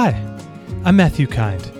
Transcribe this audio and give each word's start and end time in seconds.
Hi, 0.00 0.14
I'm 0.84 0.94
Matthew 0.94 1.26
Kind. 1.26 1.72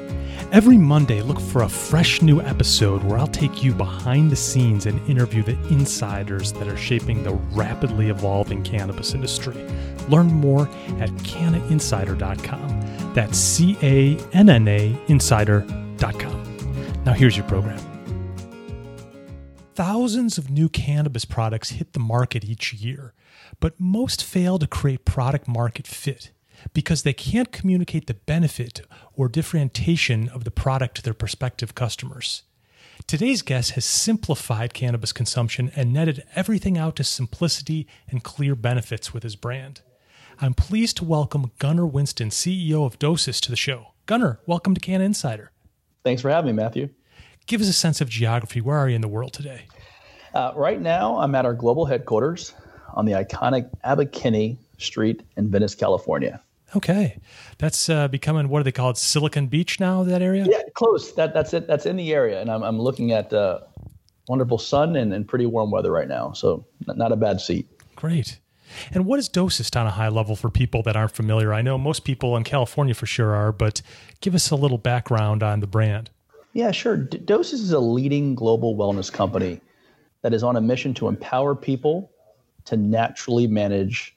Every 0.51 0.77
Monday, 0.77 1.23
look 1.23 1.39
for 1.39 1.63
a 1.63 1.69
fresh 1.69 2.21
new 2.21 2.41
episode 2.41 3.05
where 3.05 3.17
I'll 3.17 3.29
take 3.29 3.63
you 3.63 3.73
behind 3.73 4.33
the 4.33 4.35
scenes 4.35 4.87
and 4.87 5.09
interview 5.09 5.45
the 5.45 5.57
insiders 5.69 6.53
that 6.55 6.67
are 6.67 6.77
shaping 6.77 7.23
the 7.23 7.35
rapidly 7.55 8.09
evolving 8.09 8.65
cannabis 8.65 9.15
industry. 9.15 9.55
Learn 10.09 10.27
more 10.27 10.63
at 10.99 11.11
cannainsider.com. 11.11 13.13
That's 13.15 13.39
C 13.39 13.79
A 13.83 14.19
N 14.33 14.51
N 14.51 14.67
A 14.67 15.01
insider.com. 15.07 17.05
Now, 17.05 17.13
here's 17.13 17.37
your 17.37 17.47
program. 17.47 17.79
Thousands 19.77 20.39
of 20.39 20.51
new 20.51 20.69
cannabis 20.69 21.25
products 21.25 21.71
hit 21.71 21.93
the 21.93 22.01
market 22.01 22.45
each 22.45 22.75
year, 22.75 23.15
but 23.61 23.79
most 23.79 24.25
fail 24.25 24.59
to 24.59 24.67
create 24.67 25.05
product 25.05 25.47
market 25.47 25.87
fit 25.87 26.33
because 26.73 27.03
they 27.03 27.13
can't 27.13 27.53
communicate 27.53 28.07
the 28.07 28.15
benefit 28.15 28.83
or 29.15 29.29
differentiation 29.29 30.29
of 30.29 30.45
the 30.45 30.51
product 30.51 30.97
to 30.97 31.03
their 31.03 31.15
prospective 31.15 31.75
customers. 31.75 32.43
Today's 33.07 33.43
guest 33.43 33.71
has 33.73 33.85
simplified 33.85 34.75
cannabis 34.75 35.13
consumption 35.13 35.71
and 35.75 35.93
netted 35.93 36.25
everything 36.35 36.77
out 36.77 36.97
to 36.97 37.05
simplicity 37.05 37.87
and 38.09 38.25
clear 38.25 38.55
benefits 38.55 39.15
with 39.15 39.23
his 39.23 39.37
brand. 39.37 39.81
I'm 40.41 40.55
pleased 40.55 40.99
to 40.99 41.05
welcome 41.05 41.53
Gunnar 41.59 41.87
Wilmot, 41.87 42.15
CEO 42.17 42.85
of 42.85 42.99
Dosist, 42.99 43.43
to 43.45 43.51
the 43.51 43.57
show. 43.57 43.89
Gunnar, 44.07 44.41
welcome 44.47 44.75
to 44.75 44.81
Canna 44.81 45.05
Insider. 45.05 45.53
Thanks 46.05 46.23
for 46.23 46.31
having 46.31 46.55
me, 46.55 46.63
Matthew. 46.63 46.91
Give 47.47 47.61
us 47.61 47.69
a 47.69 47.73
sense 47.73 48.01
of 48.01 48.09
geography. 48.09 48.61
Where 48.61 48.77
are 48.77 48.89
you 48.89 48.95
in 48.95 49.01
the 49.01 49.09
world 49.09 49.33
today? 49.33 49.67
Uh, 50.35 50.53
right 50.55 50.81
now, 50.81 51.19
I'm 51.19 51.35
at 51.35 51.47
our 51.47 51.55
global 51.55 51.87
headquarters 51.87 52.55
on 52.95 53.07
the 53.07 53.13
iconic 53.13 53.71
Abbot 53.85 54.13
Kinney 54.13 54.59
Street 54.77 55.23
in 55.37 55.51
Venice, 55.51 55.75
California. 55.75 56.43
Okay, 56.77 57.19
that's 57.57 57.89
uh, 57.89 58.09
becoming 58.09 58.49
what 58.49 58.61
do 58.61 58.65
they 58.65 58.73
call 58.73 58.91
it? 58.91 58.99
Silicon 58.99 59.47
Beach 59.47 59.81
now. 59.81 60.05
That 60.05 60.21
area? 60.21 60.47
Yeah, 60.49 60.63
close. 60.75 61.13
That 61.13 61.33
that's 61.33 61.55
it. 61.55 61.67
That's 61.67 61.87
in 61.87 61.97
the 61.97 62.13
area, 62.13 62.41
and 62.41 62.51
I'm 62.51 62.63
I'm 62.63 62.79
looking 62.79 63.13
at 63.13 63.33
uh, 63.33 63.61
wonderful 64.29 64.59
sun 64.59 64.97
and, 64.97 65.13
and 65.13 65.27
pretty 65.27 65.47
warm 65.47 65.71
weather 65.71 65.91
right 65.91 66.09
now. 66.09 66.33
So 66.33 66.67
not 66.87 67.13
a 67.13 67.17
bad 67.17 67.41
seat. 67.41 67.67
Great. 67.97 68.39
And 68.93 69.07
what 69.07 69.19
is 69.19 69.29
Dosist 69.29 69.81
on 69.81 69.87
a 69.87 69.91
high 69.91 70.09
level 70.09 70.37
for 70.37 70.51
people 70.51 70.83
that 70.83 70.97
aren't 70.97 71.13
familiar? 71.13 71.55
I 71.55 71.63
know 71.63 71.79
most 71.79 72.05
people 72.05 72.37
in 72.37 72.45
California 72.45 72.95
for 72.95 73.07
sure 73.07 73.35
are, 73.35 73.51
but 73.51 73.81
give 74.21 74.35
us 74.35 74.51
a 74.51 74.57
little 74.57 74.77
background 74.77 75.43
on 75.43 75.61
the 75.61 75.67
brand. 75.67 76.11
Yeah, 76.53 76.71
sure. 76.71 76.97
D- 76.97 77.19
Dosist 77.19 77.55
is 77.55 77.73
a 77.73 77.81
leading 77.81 78.35
global 78.35 78.77
wellness 78.77 79.13
company 79.13 79.61
that 80.23 80.35
is 80.35 80.43
on 80.43 80.57
a 80.57 80.61
mission 80.61 80.93
to 80.95 81.09
empower 81.09 81.55
people 81.55 82.11
to 82.67 82.77
naturally 82.77 83.47
manage 83.47 84.15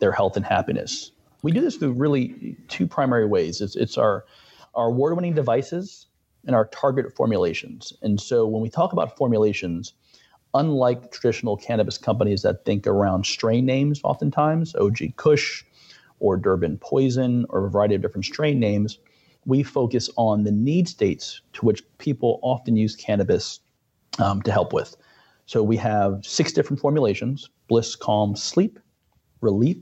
their 0.00 0.12
health 0.12 0.36
and 0.36 0.44
happiness 0.44 1.11
we 1.42 1.52
do 1.52 1.60
this 1.60 1.76
through 1.76 1.92
really 1.92 2.56
two 2.68 2.86
primary 2.86 3.26
ways. 3.26 3.60
It's, 3.60 3.76
it's 3.76 3.98
our, 3.98 4.24
our 4.74 4.86
award 4.86 5.14
winning 5.16 5.34
devices 5.34 6.06
and 6.46 6.56
our 6.56 6.66
target 6.66 7.14
formulations. 7.14 7.92
And 8.02 8.20
so 8.20 8.46
when 8.46 8.62
we 8.62 8.70
talk 8.70 8.92
about 8.92 9.16
formulations, 9.16 9.92
unlike 10.54 11.10
traditional 11.10 11.56
cannabis 11.56 11.98
companies 11.98 12.42
that 12.42 12.64
think 12.64 12.86
around 12.86 13.26
strain 13.26 13.66
names, 13.66 14.00
oftentimes, 14.04 14.74
OG 14.76 15.16
Kush 15.16 15.64
or 16.20 16.36
Durban 16.36 16.78
Poison 16.78 17.44
or 17.48 17.66
a 17.66 17.70
variety 17.70 17.94
of 17.94 18.02
different 18.02 18.24
strain 18.24 18.60
names, 18.60 18.98
we 19.44 19.62
focus 19.62 20.08
on 20.16 20.44
the 20.44 20.52
need 20.52 20.88
states 20.88 21.40
to 21.54 21.66
which 21.66 21.82
people 21.98 22.38
often 22.42 22.76
use 22.76 22.94
cannabis 22.94 23.60
um, 24.20 24.40
to 24.42 24.52
help 24.52 24.72
with. 24.72 24.96
So 25.46 25.62
we 25.62 25.76
have 25.78 26.24
six 26.24 26.52
different 26.52 26.80
formulations 26.80 27.48
bliss, 27.68 27.96
calm, 27.96 28.36
sleep, 28.36 28.78
relief, 29.40 29.78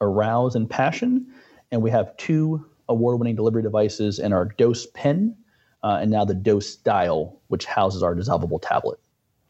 arouse, 0.00 0.54
and 0.54 0.68
passion. 0.68 1.26
And 1.70 1.82
we 1.82 1.90
have 1.90 2.16
two 2.16 2.66
award 2.88 3.18
winning 3.18 3.36
delivery 3.36 3.62
devices 3.62 4.18
in 4.18 4.32
our 4.32 4.44
dose 4.44 4.86
pen 4.86 5.36
uh, 5.84 5.98
and 6.00 6.10
now 6.10 6.24
the 6.24 6.34
dose 6.34 6.76
dial, 6.76 7.40
which 7.48 7.66
houses 7.66 8.02
our 8.02 8.14
dissolvable 8.14 8.58
tablet. 8.60 8.98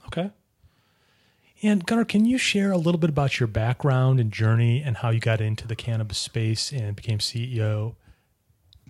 Okay. 0.07 0.31
And 1.63 1.87
Gunnar, 1.87 2.05
can 2.05 2.27
you 2.27 2.37
share 2.39 2.73
a 2.73 2.77
little 2.77 2.99
bit 2.99 3.09
about 3.09 3.39
your 3.39 3.47
background 3.47 4.19
and 4.19 4.33
journey 4.33 4.83
and 4.85 4.97
how 4.97 5.11
you 5.11 5.21
got 5.21 5.41
into 5.41 5.67
the 5.67 5.77
cannabis 5.77 6.19
space 6.19 6.73
and 6.73 6.97
became 6.97 7.19
CEO? 7.19 7.95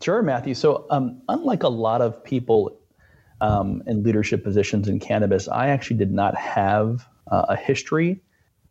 Sure, 0.02 0.22
Matthew. 0.22 0.54
So, 0.54 0.86
um, 0.90 1.20
unlike 1.28 1.62
a 1.62 1.68
lot 1.68 2.00
of 2.00 2.24
people 2.24 2.76
um, 3.42 3.82
in 3.86 4.02
leadership 4.02 4.42
positions 4.42 4.88
in 4.88 4.98
cannabis, 4.98 5.46
I 5.46 5.68
actually 5.68 5.98
did 5.98 6.12
not 6.12 6.34
have 6.36 7.06
uh, 7.30 7.44
a 7.50 7.56
history 7.56 8.22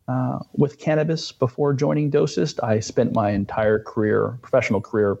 uh, 0.08 0.38
with 0.52 0.78
cannabis 0.78 1.32
before 1.32 1.72
joining 1.74 2.10
Dosist. 2.10 2.62
I 2.62 2.80
spent 2.80 3.14
my 3.14 3.30
entire 3.30 3.78
career, 3.78 4.38
professional 4.42 4.80
career, 4.80 5.18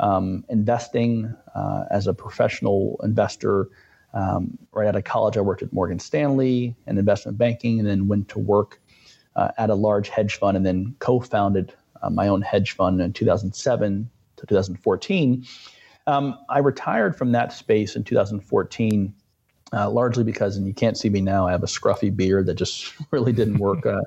um, 0.00 0.44
investing 0.48 1.34
uh, 1.54 1.84
as 1.90 2.06
a 2.06 2.14
professional 2.14 3.00
investor. 3.02 3.68
Um, 4.14 4.58
right 4.72 4.88
out 4.88 4.96
of 4.96 5.04
college, 5.04 5.36
I 5.36 5.40
worked 5.42 5.62
at 5.62 5.72
Morgan 5.72 5.98
Stanley 5.98 6.74
in 6.86 6.98
investment 6.98 7.38
banking, 7.38 7.78
and 7.78 7.88
then 7.88 8.08
went 8.08 8.28
to 8.30 8.38
work 8.38 8.80
uh, 9.36 9.50
at 9.58 9.70
a 9.70 9.74
large 9.74 10.08
hedge 10.08 10.36
fund, 10.36 10.56
and 10.56 10.64
then 10.64 10.94
co-founded 10.98 11.74
uh, 12.02 12.10
my 12.10 12.28
own 12.28 12.42
hedge 12.42 12.72
fund 12.72 13.00
in 13.00 13.12
2007 13.12 14.10
to 14.36 14.46
2014. 14.46 15.44
Um, 16.06 16.38
I 16.48 16.58
retired 16.58 17.16
from 17.16 17.32
that 17.32 17.52
space 17.52 17.96
in 17.96 18.04
2014 18.04 19.14
uh, 19.72 19.90
largely 19.90 20.22
because, 20.22 20.56
and 20.56 20.66
you 20.66 20.74
can't 20.74 20.96
see 20.96 21.08
me 21.08 21.20
now, 21.20 21.46
I 21.46 21.52
have 21.52 21.62
a 21.62 21.66
scruffy 21.66 22.14
beard 22.14 22.46
that 22.46 22.54
just 22.54 22.92
really 23.10 23.32
didn't 23.32 23.58
work 23.58 23.84
uh, 23.84 24.02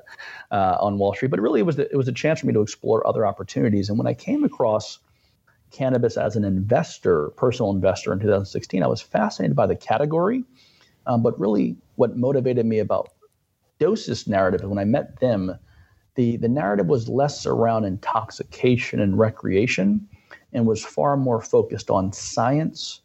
uh, 0.50 0.78
on 0.80 0.98
Wall 0.98 1.14
Street. 1.14 1.30
But 1.30 1.40
really, 1.40 1.60
it 1.60 1.66
was 1.66 1.76
the, 1.76 1.90
it 1.90 1.96
was 1.96 2.08
a 2.08 2.12
chance 2.12 2.40
for 2.40 2.46
me 2.46 2.52
to 2.54 2.62
explore 2.62 3.06
other 3.06 3.26
opportunities. 3.26 3.88
And 3.88 3.98
when 3.98 4.06
I 4.06 4.14
came 4.14 4.44
across 4.44 4.98
cannabis 5.70 6.16
as 6.16 6.34
an 6.34 6.44
investor, 6.44 7.28
personal 7.30 7.70
investor 7.70 8.12
in 8.12 8.18
2016, 8.20 8.82
I 8.82 8.86
was 8.86 9.00
fascinated 9.00 9.54
by 9.54 9.66
the 9.66 9.76
category. 9.76 10.44
Um, 11.06 11.22
but 11.22 11.38
really, 11.38 11.76
what 11.96 12.16
motivated 12.16 12.66
me 12.66 12.78
about 12.78 13.10
Dosist 13.78 14.28
narrative 14.28 14.68
when 14.68 14.78
I 14.78 14.84
met 14.84 15.20
them, 15.20 15.58
the 16.14 16.36
the 16.36 16.48
narrative 16.48 16.86
was 16.86 17.08
less 17.08 17.46
around 17.46 17.84
intoxication 17.84 19.00
and 19.00 19.18
recreation, 19.18 20.06
and 20.52 20.66
was 20.66 20.84
far 20.84 21.16
more 21.16 21.40
focused 21.40 21.90
on 21.90 22.12
science 22.12 23.00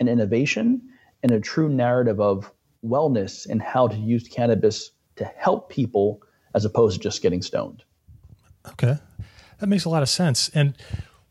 and 0.00 0.08
innovation 0.08 0.80
and 1.24 1.32
a 1.32 1.40
true 1.40 1.70
narrative 1.70 2.20
of 2.20 2.52
wellness 2.84 3.48
and 3.48 3.60
how 3.60 3.88
to 3.88 3.96
use 3.96 4.28
cannabis 4.28 4.90
to 5.16 5.24
help 5.24 5.70
people 5.70 6.22
as 6.54 6.66
opposed 6.66 6.98
to 6.98 7.02
just 7.02 7.22
getting 7.22 7.40
stoned. 7.40 7.82
Okay. 8.68 8.98
That 9.58 9.66
makes 9.66 9.86
a 9.86 9.88
lot 9.88 10.02
of 10.02 10.08
sense. 10.10 10.50
And 10.50 10.76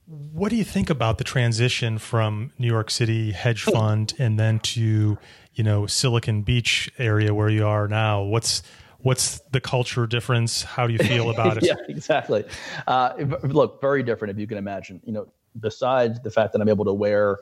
what 0.08 0.50
do 0.50 0.56
you 0.56 0.64
think 0.64 0.90
about 0.90 1.20
the 1.20 1.24
transition 1.24 2.00
from 2.00 2.52
New 2.58 2.68
York 2.68 2.90
City 2.90 3.31
hedge 3.31 3.64
fund 3.64 4.16
and 4.18 4.40
then 4.40 4.59
to, 4.59 5.18
you 5.54 5.64
know, 5.64 5.86
Silicon 5.86 6.42
Beach 6.42 6.92
area 6.98 7.34
where 7.34 7.50
you 7.50 7.66
are 7.68 7.88
now? 7.88 8.24
What's 8.24 8.64
what's 9.00 9.40
the 9.52 9.62
culture 9.62 10.08
difference? 10.08 10.64
How 10.64 10.88
do 10.88 10.94
you 10.94 11.00
feel 11.00 11.30
about 11.30 11.58
it? 11.58 11.66
yeah, 11.66 11.75
exactly. 11.88 12.46
Uh, 12.88 13.14
look, 13.44 13.80
very 13.80 14.02
different 14.02 14.31
if 14.31 14.40
you 14.40 14.48
can 14.48 14.58
imagine. 14.58 15.02
You 15.06 15.14
know, 15.14 15.28
besides 15.60 16.20
the 16.22 16.31
fact 16.31 16.54
that 16.54 16.62
I'm 16.62 16.70
able 16.70 16.86
to 16.86 16.94
wear 16.94 17.40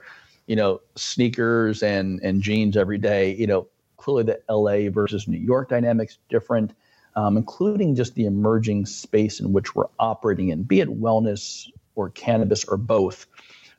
you 0.52 0.58
know, 0.58 0.82
sneakers 0.96 1.82
and 1.82 2.20
and 2.24 2.42
jeans 2.42 2.76
every 2.76 2.98
day. 2.98 3.34
You 3.36 3.48
know, 3.48 3.68
clearly 3.96 4.24
the 4.24 4.42
LA 4.54 4.92
versus 4.92 5.26
New 5.26 5.38
York 5.38 5.70
dynamics 5.70 6.18
different, 6.28 6.74
um, 7.16 7.38
including 7.38 7.96
just 7.96 8.16
the 8.16 8.26
emerging 8.26 8.86
space 8.86 9.40
in 9.40 9.54
which 9.54 9.76
we're 9.76 9.88
operating 9.98 10.50
in, 10.50 10.64
be 10.64 10.82
it 10.82 10.90
wellness 10.90 11.70
or 11.96 12.10
cannabis 12.10 12.66
or 12.66 12.76
both. 12.76 13.28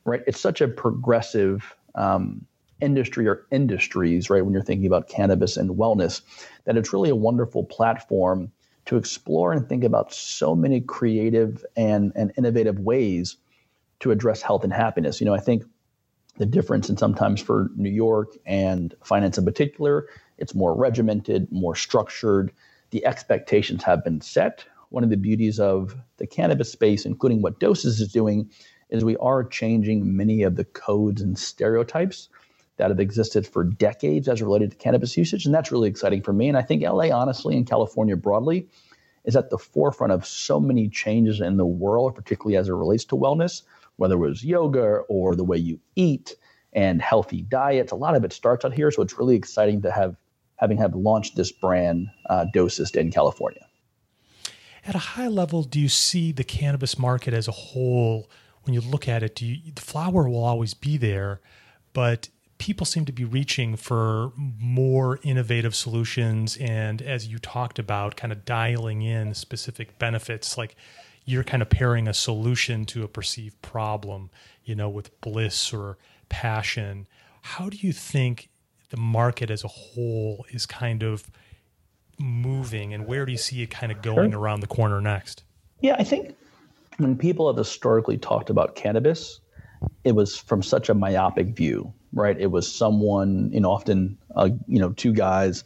Right? 0.03 0.23
It's 0.25 0.39
such 0.39 0.61
a 0.61 0.67
progressive 0.67 1.75
um, 1.93 2.43
industry 2.81 3.27
or 3.27 3.45
industries, 3.51 4.31
right? 4.31 4.43
When 4.43 4.51
you're 4.51 4.63
thinking 4.63 4.87
about 4.87 5.07
cannabis 5.07 5.57
and 5.57 5.69
wellness, 5.77 6.21
that 6.65 6.75
it's 6.75 6.91
really 6.91 7.11
a 7.11 7.15
wonderful 7.15 7.65
platform 7.65 8.51
to 8.85 8.97
explore 8.97 9.53
and 9.53 9.69
think 9.69 9.83
about 9.83 10.11
so 10.11 10.55
many 10.55 10.81
creative 10.81 11.63
and, 11.77 12.11
and 12.15 12.33
innovative 12.35 12.79
ways 12.79 13.37
to 13.99 14.09
address 14.09 14.41
health 14.41 14.63
and 14.63 14.73
happiness. 14.73 15.21
You 15.21 15.25
know, 15.25 15.35
I 15.35 15.39
think 15.39 15.63
the 16.37 16.45
difference 16.45 16.89
and 16.89 16.97
sometimes 16.97 17.41
for 17.41 17.69
New 17.75 17.89
York 17.89 18.33
and 18.45 18.95
finance 19.03 19.37
in 19.37 19.45
particular, 19.45 20.07
it's 20.37 20.55
more 20.55 20.75
regimented, 20.75 21.51
more 21.51 21.75
structured. 21.75 22.51
The 22.89 23.05
expectations 23.05 23.83
have 23.83 24.03
been 24.03 24.21
set. 24.21 24.65
One 24.89 25.03
of 25.03 25.09
the 25.09 25.17
beauties 25.17 25.59
of 25.59 25.95
the 26.17 26.27
cannabis 26.27 26.71
space, 26.71 27.05
including 27.05 27.41
what 27.41 27.59
Dosist 27.59 27.99
is 27.99 28.11
doing, 28.11 28.49
is 28.89 29.03
we 29.03 29.17
are 29.17 29.43
changing 29.43 30.15
many 30.15 30.43
of 30.43 30.55
the 30.55 30.65
codes 30.65 31.21
and 31.21 31.37
stereotypes 31.37 32.29
that 32.77 32.89
have 32.89 32.99
existed 32.99 33.45
for 33.45 33.63
decades 33.63 34.27
as 34.27 34.41
related 34.41 34.71
to 34.71 34.77
cannabis 34.77 35.15
usage. 35.15 35.45
And 35.45 35.53
that's 35.53 35.71
really 35.71 35.89
exciting 35.89 36.21
for 36.21 36.33
me. 36.33 36.47
And 36.47 36.57
I 36.57 36.63
think 36.63 36.83
LA, 36.83 37.09
honestly, 37.09 37.55
and 37.55 37.67
California 37.67 38.15
broadly, 38.15 38.67
is 39.23 39.35
at 39.35 39.49
the 39.49 39.57
forefront 39.57 40.11
of 40.11 40.25
so 40.25 40.59
many 40.59 40.89
changes 40.89 41.39
in 41.39 41.57
the 41.57 41.65
world, 41.65 42.15
particularly 42.15 42.57
as 42.57 42.69
it 42.69 42.73
relates 42.73 43.05
to 43.05 43.15
wellness 43.15 43.61
whether 43.97 44.15
it 44.15 44.29
was 44.29 44.43
yoga 44.43 45.01
or 45.09 45.35
the 45.35 45.43
way 45.43 45.57
you 45.57 45.79
eat 45.95 46.35
and 46.73 47.01
healthy 47.01 47.43
diets. 47.43 47.91
A 47.91 47.95
lot 47.95 48.15
of 48.15 48.23
it 48.23 48.33
starts 48.33 48.65
out 48.65 48.73
here, 48.73 48.89
so 48.91 49.01
it's 49.01 49.17
really 49.17 49.35
exciting 49.35 49.81
to 49.83 49.91
have 49.91 50.15
having 50.57 50.77
have 50.77 50.95
launched 50.95 51.35
this 51.35 51.51
brand 51.51 52.07
uh, 52.29 52.45
Dosist 52.53 52.95
in 52.95 53.11
California. 53.11 53.65
At 54.85 54.95
a 54.95 54.99
high 54.99 55.27
level, 55.27 55.63
do 55.63 55.79
you 55.79 55.89
see 55.89 56.31
the 56.31 56.43
cannabis 56.43 56.97
market 56.97 57.33
as 57.33 57.47
a 57.47 57.51
whole 57.51 58.29
when 58.63 58.73
you 58.73 58.81
look 58.81 59.07
at 59.07 59.23
it, 59.23 59.35
do 59.35 59.45
you, 59.45 59.71
the 59.73 59.81
flower 59.81 60.27
will 60.27 60.43
always 60.43 60.73
be 60.73 60.97
there, 60.97 61.41
but 61.91 62.29
people 62.57 62.85
seem 62.85 63.05
to 63.05 63.11
be 63.11 63.25
reaching 63.25 63.75
for 63.75 64.31
more 64.37 65.19
innovative 65.23 65.75
solutions. 65.75 66.57
And 66.57 67.01
as 67.01 67.27
you 67.27 67.39
talked 67.39 67.77
about, 67.77 68.15
kind 68.15 68.31
of 68.31 68.45
dialing 68.45 69.01
in 69.01 69.33
specific 69.33 69.99
benefits, 69.99 70.57
like 70.57 70.75
you're 71.25 71.43
kind 71.43 71.61
of 71.61 71.69
pairing 71.69 72.07
a 72.07 72.13
solution 72.13 72.85
to 72.85 73.03
a 73.03 73.07
perceived 73.07 73.61
problem, 73.61 74.29
you 74.63 74.75
know, 74.75 74.89
with 74.89 75.19
bliss 75.21 75.73
or 75.73 75.97
passion. 76.29 77.07
How 77.41 77.69
do 77.69 77.77
you 77.77 77.93
think 77.93 78.49
the 78.89 78.97
market 78.97 79.49
as 79.49 79.63
a 79.63 79.67
whole 79.67 80.45
is 80.49 80.65
kind 80.65 81.03
of 81.03 81.29
moving 82.19 82.93
and 82.93 83.07
where 83.07 83.25
do 83.25 83.31
you 83.31 83.37
see 83.37 83.61
it 83.61 83.67
kind 83.67 83.91
of 83.91 84.01
going 84.01 84.31
sure. 84.31 84.39
around 84.39 84.59
the 84.59 84.67
corner 84.67 85.01
next? 85.01 85.43
Yeah, 85.81 85.95
I 85.97 86.03
think 86.03 86.35
when 86.97 87.17
people 87.17 87.47
have 87.47 87.57
historically 87.57 88.17
talked 88.17 88.49
about 88.49 88.75
cannabis, 88.75 89.39
it 90.03 90.13
was 90.13 90.37
from 90.37 90.61
such 90.61 90.89
a 90.89 90.93
myopic 90.93 91.47
view, 91.47 91.93
right? 92.13 92.39
It 92.39 92.51
was 92.51 92.71
someone, 92.71 93.49
you 93.51 93.59
know, 93.59 93.71
often, 93.71 94.17
uh, 94.35 94.49
you 94.67 94.79
know, 94.79 94.91
two 94.93 95.13
guys 95.13 95.63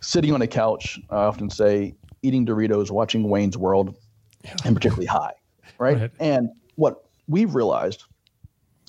sitting 0.00 0.32
on 0.32 0.42
a 0.42 0.46
couch. 0.46 0.98
I 1.10 1.16
often 1.16 1.50
say 1.50 1.94
eating 2.22 2.46
Doritos, 2.46 2.90
watching 2.90 3.28
Wayne's 3.28 3.56
World, 3.56 3.96
yeah. 4.44 4.54
and 4.64 4.74
particularly 4.74 5.06
high, 5.06 5.34
right? 5.78 6.00
right? 6.00 6.10
And 6.20 6.50
what 6.76 7.04
we've 7.28 7.54
realized, 7.54 8.04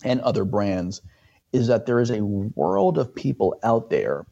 and 0.04 0.22
other 0.22 0.46
brands, 0.46 1.02
is 1.54 1.68
that 1.68 1.86
there 1.86 2.00
is 2.00 2.10
a 2.10 2.24
world 2.24 2.98
of 2.98 3.14
people 3.14 3.56
out 3.64 3.90
there 3.90 4.26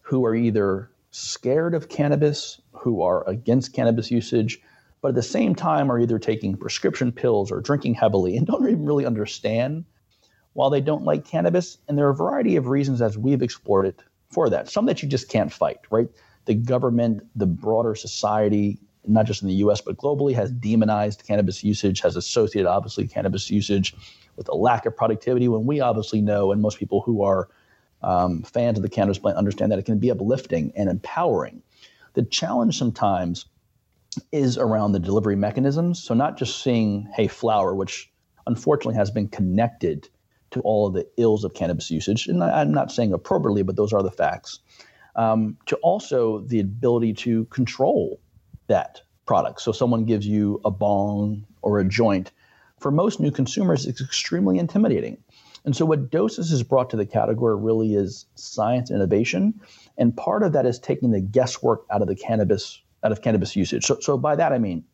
who 0.00 0.24
are 0.24 0.34
either 0.34 0.90
scared 1.10 1.74
of 1.74 1.88
cannabis, 1.88 2.60
who 2.72 3.02
are 3.02 3.28
against 3.28 3.72
cannabis 3.72 4.10
usage, 4.10 4.60
but 5.02 5.08
at 5.08 5.14
the 5.14 5.22
same 5.22 5.54
time 5.54 5.90
are 5.90 5.98
either 5.98 6.18
taking 6.18 6.56
prescription 6.56 7.12
pills 7.12 7.52
or 7.52 7.60
drinking 7.60 7.94
heavily 7.94 8.36
and 8.36 8.46
don't 8.48 8.66
even 8.66 8.84
really 8.84 9.06
understand 9.06 9.84
why 10.54 10.68
they 10.70 10.80
don't 10.80 11.04
like 11.04 11.24
cannabis. 11.24 11.78
And 11.88 11.96
there 11.96 12.06
are 12.06 12.10
a 12.10 12.14
variety 12.14 12.56
of 12.56 12.66
reasons 12.66 13.00
as 13.00 13.16
we've 13.16 13.42
explored 13.42 13.86
it 13.86 14.02
for 14.30 14.50
that. 14.50 14.68
Some 14.68 14.86
that 14.86 15.02
you 15.02 15.08
just 15.08 15.28
can't 15.28 15.52
fight, 15.52 15.78
right? 15.90 16.08
The 16.46 16.54
government, 16.54 17.22
the 17.36 17.46
broader 17.46 17.94
society, 17.94 18.80
not 19.06 19.26
just 19.26 19.42
in 19.42 19.48
the 19.48 19.54
US, 19.54 19.80
but 19.80 19.96
globally, 19.96 20.34
has 20.34 20.50
demonized 20.50 21.24
cannabis 21.26 21.64
usage, 21.64 22.00
has 22.00 22.16
associated, 22.16 22.68
obviously, 22.68 23.06
cannabis 23.06 23.50
usage 23.50 23.94
with 24.36 24.48
a 24.48 24.54
lack 24.54 24.86
of 24.86 24.96
productivity 24.96 25.48
when 25.48 25.66
we 25.66 25.80
obviously 25.80 26.20
know, 26.20 26.52
and 26.52 26.62
most 26.62 26.78
people 26.78 27.00
who 27.02 27.22
are 27.22 27.48
um, 28.02 28.42
fans 28.42 28.78
of 28.78 28.82
the 28.82 28.88
cannabis 28.88 29.18
plant 29.18 29.36
understand 29.36 29.70
that 29.72 29.78
it 29.78 29.84
can 29.84 29.98
be 29.98 30.10
uplifting 30.10 30.72
and 30.76 30.88
empowering. 30.88 31.62
The 32.14 32.22
challenge 32.24 32.78
sometimes 32.78 33.46
is 34.30 34.58
around 34.58 34.92
the 34.92 34.98
delivery 34.98 35.36
mechanisms. 35.36 36.02
So, 36.02 36.14
not 36.14 36.36
just 36.36 36.62
seeing, 36.62 37.08
hey, 37.14 37.28
flower, 37.28 37.74
which 37.74 38.10
unfortunately 38.46 38.96
has 38.96 39.10
been 39.10 39.28
connected 39.28 40.08
to 40.50 40.60
all 40.60 40.86
of 40.86 40.94
the 40.94 41.06
ills 41.16 41.44
of 41.44 41.54
cannabis 41.54 41.90
usage. 41.90 42.26
And 42.26 42.42
I'm 42.42 42.72
not 42.72 42.92
saying 42.92 43.12
appropriately, 43.12 43.62
but 43.62 43.76
those 43.76 43.92
are 43.92 44.02
the 44.02 44.10
facts. 44.10 44.60
Um, 45.16 45.56
to 45.66 45.76
also 45.76 46.40
the 46.40 46.60
ability 46.60 47.14
to 47.14 47.44
control 47.46 48.20
that 48.68 49.00
product. 49.26 49.60
So, 49.60 49.72
someone 49.72 50.04
gives 50.04 50.26
you 50.26 50.60
a 50.64 50.70
bong 50.70 51.46
or 51.62 51.78
a 51.78 51.84
joint. 51.84 52.32
For 52.80 52.90
most 52.90 53.20
new 53.20 53.30
consumers, 53.30 53.86
it's 53.86 54.00
extremely 54.00 54.58
intimidating. 54.58 55.18
And 55.64 55.76
so, 55.76 55.84
what 55.84 56.10
Dosist 56.10 56.50
has 56.50 56.62
brought 56.62 56.90
to 56.90 56.96
the 56.96 57.06
category 57.06 57.56
really 57.56 57.94
is 57.94 58.26
science 58.34 58.90
innovation, 58.90 59.60
and 59.96 60.16
part 60.16 60.42
of 60.42 60.52
that 60.52 60.66
is 60.66 60.78
taking 60.78 61.12
the 61.12 61.20
guesswork 61.20 61.84
out 61.90 62.02
of 62.02 62.08
the 62.08 62.16
cannabis 62.16 62.80
out 63.04 63.12
of 63.12 63.22
cannabis 63.22 63.56
usage. 63.56 63.84
So, 63.84 63.98
so 64.00 64.16
by 64.16 64.36
that 64.36 64.52
I 64.52 64.58
mean, 64.58 64.84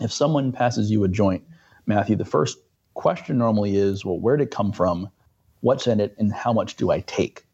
if 0.00 0.12
someone 0.12 0.52
passes 0.52 0.90
you 0.90 1.04
a 1.04 1.08
joint, 1.08 1.44
Matthew, 1.86 2.16
the 2.16 2.24
first 2.24 2.58
question 2.94 3.38
normally 3.38 3.76
is, 3.76 4.04
well, 4.04 4.18
where 4.18 4.36
did 4.36 4.44
it 4.48 4.50
come 4.50 4.72
from? 4.72 5.10
What's 5.60 5.86
in 5.86 6.00
it, 6.00 6.14
and 6.18 6.32
how 6.32 6.52
much 6.52 6.76
do 6.76 6.90
I 6.90 7.00
take? 7.00 7.44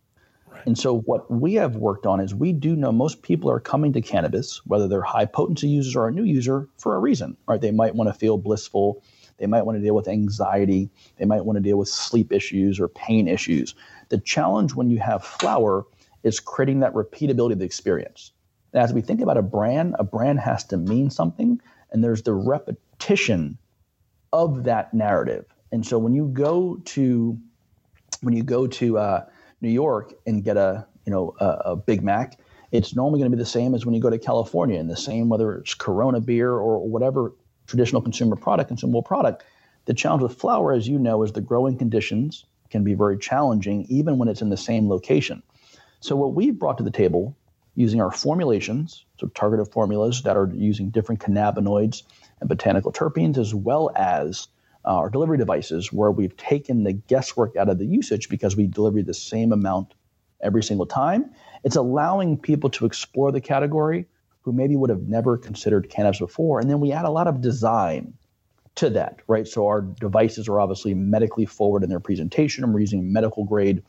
And 0.67 0.77
so, 0.77 0.99
what 0.99 1.31
we 1.31 1.55
have 1.55 1.77
worked 1.77 2.07
on 2.07 2.19
is 2.19 2.35
we 2.35 2.53
do 2.53 2.75
know 2.75 2.91
most 2.91 3.23
people 3.23 3.49
are 3.49 3.61
coming 3.61 3.93
to 3.93 4.01
cannabis, 4.01 4.61
whether 4.67 4.89
they're 4.89 5.01
high 5.01 5.25
potency 5.25 5.69
users 5.69 5.95
or 5.95 6.09
a 6.09 6.13
new 6.13 6.25
user, 6.25 6.69
for 6.77 6.97
a 6.97 6.99
reason, 6.99 7.37
right? 7.47 7.61
They 7.61 7.71
might 7.71 7.95
want 7.95 8.09
to 8.09 8.15
feel 8.15 8.37
blissful. 8.37 9.01
They 9.39 9.47
might 9.47 9.63
want 9.63 9.79
to 9.79 9.83
deal 9.83 9.95
with 9.95 10.09
anxiety. 10.09 10.91
They 11.19 11.25
might 11.25 11.45
want 11.45 11.57
to 11.57 11.63
deal 11.63 11.77
with 11.77 11.89
sleep 11.89 12.33
issues 12.33 12.81
or 12.81 12.89
pain 12.89 13.29
issues. 13.29 13.77
The 14.09 14.19
challenge 14.19 14.75
when 14.75 14.91
you 14.91 14.99
have 14.99 15.25
flower 15.25 15.87
is 16.25 16.41
creating 16.41 16.81
that 16.81 16.95
repeatability 16.95 17.53
of 17.53 17.61
the 17.61 17.65
experience. 17.65 18.33
And 18.73 18.83
as 18.83 18.93
we 18.93 19.03
think 19.03 19.21
about 19.21 19.37
a 19.37 19.43
brand, 19.43 19.95
a 20.01 20.05
brand 20.05 20.41
has 20.41 20.65
to 20.65 20.77
mean 20.77 21.11
something, 21.11 21.61
and 21.93 22.03
there's 22.03 22.23
the 22.23 22.35
repetition 22.35 23.57
of 24.33 24.65
that 24.65 24.93
narrative. 24.93 25.45
And 25.71 25.87
so 25.87 25.97
when 25.97 26.12
you 26.12 26.27
go 26.27 26.81
to 26.87 27.39
when 28.23 28.35
you 28.35 28.43
go 28.43 28.67
to 28.67 28.99
uh, 28.99 29.27
New 29.61 29.70
York 29.70 30.14
and 30.26 30.44
get 30.44 30.56
a 30.56 30.87
you 31.05 31.12
know 31.12 31.35
a, 31.41 31.47
a 31.47 31.76
Big 31.76 32.03
Mac, 32.03 32.38
it's 32.73 32.94
normally 32.94 33.20
going 33.20 33.31
to 33.31 33.37
be 33.37 33.41
the 33.41 33.49
same 33.49 33.75
as 33.75 33.87
when 33.87 33.94
you 33.94 34.00
go 34.00 34.11
to 34.11 34.19
California, 34.19 34.79
and 34.79 34.91
the 34.91 34.97
same 34.97 35.29
whether 35.29 35.55
it's 35.55 35.75
Corona 35.75 36.20
beer 36.20 36.53
or 36.53 36.87
whatever 36.87 37.32
traditional 37.67 38.03
consumer 38.03 38.37
product, 38.37 38.69
consumable 38.69 39.03
product. 39.03 39.44
The 39.87 39.94
challenge 39.94 40.23
with 40.23 40.37
flower, 40.37 40.73
as 40.73 40.88
you 40.88 40.99
know, 40.99 41.23
is 41.23 41.32
the 41.32 41.41
growing 41.41 41.79
conditions 41.79 42.44
can 42.70 42.82
be 42.82 42.94
very 42.94 43.19
challenging, 43.19 43.87
even 43.88 44.19
when 44.19 44.29
it's 44.29 44.43
in 44.43 44.50
the 44.50 44.56
same 44.56 44.88
location. 44.88 45.43
So, 46.00 46.17
what 46.17 46.35
we've 46.35 46.59
brought 46.59 46.79
to 46.79 46.85
the 46.85 46.91
table 46.91 47.37
using 47.76 48.00
our 48.00 48.11
formulations, 48.11 49.05
so 49.20 49.29
targeted 49.29 49.69
formulas 49.73 50.23
that 50.23 50.37
are 50.37 50.50
using 50.55 50.91
different 50.91 51.20
cannabinoids 51.20 52.02
and 52.41 52.49
botanical 52.49 52.93
terpenes, 52.93 53.38
as 53.38 53.55
well 53.55 53.91
as 53.94 54.49
uh, 54.87 54.99
our 54.99 55.11
delivery 55.11 55.38
devices, 55.38 55.93
where 55.93 56.11
we've 56.11 56.37
taken 56.37 56.85
the 56.85 56.93
guesswork 56.93 57.56
out 57.56 57.69
of 57.69 57.79
the 57.79 57.87
usage 57.87 58.29
because 58.29 58.56
we 58.56 58.67
deliver 58.67 59.03
the 59.03 59.15
same 59.15 59.53
amount 59.53 59.94
every 60.41 60.62
single 60.62 60.87
time. 60.87 61.31
It's 61.65 61.77
allowing 61.77 62.37
people 62.37 62.71
to 62.71 62.87
explore 62.87 63.33
the 63.33 63.41
category 63.41 64.06
who 64.43 64.53
maybe 64.53 64.77
would 64.77 64.91
have 64.91 65.03
never 65.03 65.37
considered 65.37 65.91
cannabis 65.91 66.21
before. 66.21 66.61
And 66.61 66.71
then 66.71 66.79
we 66.79 66.93
add 66.93 67.05
a 67.05 67.11
lot 67.11 67.27
of 67.27 67.41
design 67.41 68.15
to 68.77 68.91
that, 68.91 69.19
right? 69.27 69.49
So 69.49 69.67
our 69.67 69.81
devices 69.81 70.49
are 70.49 70.61
obviously 70.61 70.94
medically 70.94 71.47
forward 71.47 71.83
in 71.83 71.91
their 71.91 71.99
presentation. 71.99 72.73
We're 72.73 72.81
using 72.81 73.12
medical 73.12 73.44
grade 73.44 73.83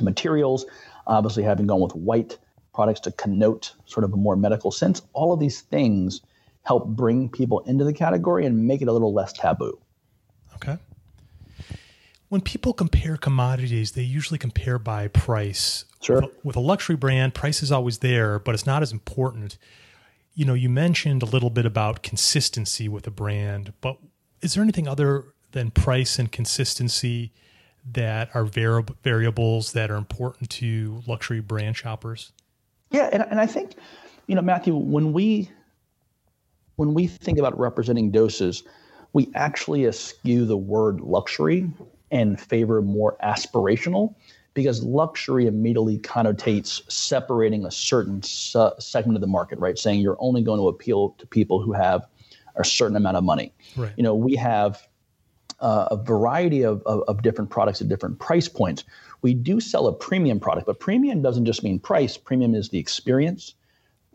materials, 0.00 0.66
obviously 1.06 1.44
having 1.44 1.66
gone 1.66 1.80
with 1.80 1.94
white 1.94 2.38
products 2.74 3.00
to 3.00 3.12
connote 3.12 3.74
sort 3.84 4.04
of 4.04 4.12
a 4.12 4.16
more 4.16 4.36
medical 4.36 4.70
sense. 4.70 5.02
All 5.12 5.32
of 5.32 5.38
these 5.38 5.60
things 5.60 6.20
help 6.64 6.88
bring 6.88 7.28
people 7.28 7.60
into 7.60 7.84
the 7.84 7.92
category 7.92 8.44
and 8.44 8.66
make 8.66 8.82
it 8.82 8.88
a 8.88 8.92
little 8.92 9.14
less 9.14 9.32
taboo. 9.32 9.78
Okay. 10.56 10.78
When 12.28 12.40
people 12.40 12.72
compare 12.72 13.16
commodities, 13.16 13.92
they 13.92 14.02
usually 14.02 14.38
compare 14.38 14.78
by 14.78 15.08
price. 15.08 15.84
Sure. 16.02 16.16
With 16.16 16.24
a, 16.24 16.30
with 16.42 16.56
a 16.56 16.60
luxury 16.60 16.96
brand, 16.96 17.34
price 17.34 17.62
is 17.62 17.70
always 17.70 17.98
there, 17.98 18.38
but 18.38 18.54
it's 18.54 18.66
not 18.66 18.82
as 18.82 18.90
important. 18.92 19.58
You 20.34 20.44
know, 20.44 20.54
you 20.54 20.68
mentioned 20.68 21.22
a 21.22 21.26
little 21.26 21.50
bit 21.50 21.64
about 21.64 22.02
consistency 22.02 22.88
with 22.88 23.06
a 23.06 23.10
brand, 23.10 23.72
but 23.80 23.98
is 24.42 24.54
there 24.54 24.62
anything 24.62 24.88
other 24.88 25.26
than 25.52 25.70
price 25.70 26.18
and 26.18 26.30
consistency 26.30 27.32
that 27.92 28.28
are 28.34 28.44
variables 28.44 29.72
that 29.72 29.90
are 29.90 29.96
important 29.96 30.50
to 30.50 31.02
luxury 31.06 31.40
brand 31.40 31.76
shoppers? 31.76 32.32
Yeah, 32.90 33.08
and, 33.12 33.24
and 33.30 33.40
I 33.40 33.46
think, 33.46 33.74
you 34.26 34.34
know, 34.34 34.42
Matthew, 34.42 34.74
when 34.74 35.12
we 35.12 35.50
when 36.74 36.92
we 36.92 37.06
think 37.06 37.38
about 37.38 37.58
representing 37.58 38.12
Dosist, 38.12 38.64
we 39.12 39.30
actually 39.34 39.86
eschew 39.86 40.44
the 40.44 40.56
word 40.56 41.00
luxury 41.00 41.70
and 42.10 42.40
favor 42.40 42.82
more 42.82 43.16
aspirational 43.22 44.14
because 44.54 44.82
luxury 44.82 45.46
immediately 45.46 45.98
connotates 45.98 46.80
separating 46.90 47.66
a 47.66 47.70
certain 47.70 48.22
su- 48.22 48.70
segment 48.78 49.16
of 49.16 49.20
the 49.20 49.26
market, 49.26 49.58
right? 49.58 49.78
Saying 49.78 50.00
you're 50.00 50.16
only 50.18 50.42
going 50.42 50.58
to 50.58 50.68
appeal 50.68 51.10
to 51.18 51.26
people 51.26 51.60
who 51.60 51.72
have 51.72 52.06
a 52.56 52.64
certain 52.64 52.96
amount 52.96 53.18
of 53.18 53.24
money. 53.24 53.52
Right. 53.76 53.92
You 53.96 54.02
know, 54.02 54.14
we 54.14 54.34
have 54.36 54.88
uh, 55.60 55.88
a 55.90 55.96
variety 55.96 56.62
of, 56.62 56.82
of, 56.86 57.02
of, 57.06 57.22
different 57.22 57.50
products 57.50 57.80
at 57.80 57.88
different 57.88 58.18
price 58.18 58.48
points. 58.48 58.84
We 59.22 59.34
do 59.34 59.60
sell 59.60 59.86
a 59.86 59.92
premium 59.92 60.40
product, 60.40 60.66
but 60.66 60.80
premium 60.80 61.22
doesn't 61.22 61.46
just 61.46 61.62
mean 61.62 61.78
price. 61.78 62.16
Premium 62.16 62.54
is 62.54 62.68
the 62.70 62.78
experience. 62.78 63.54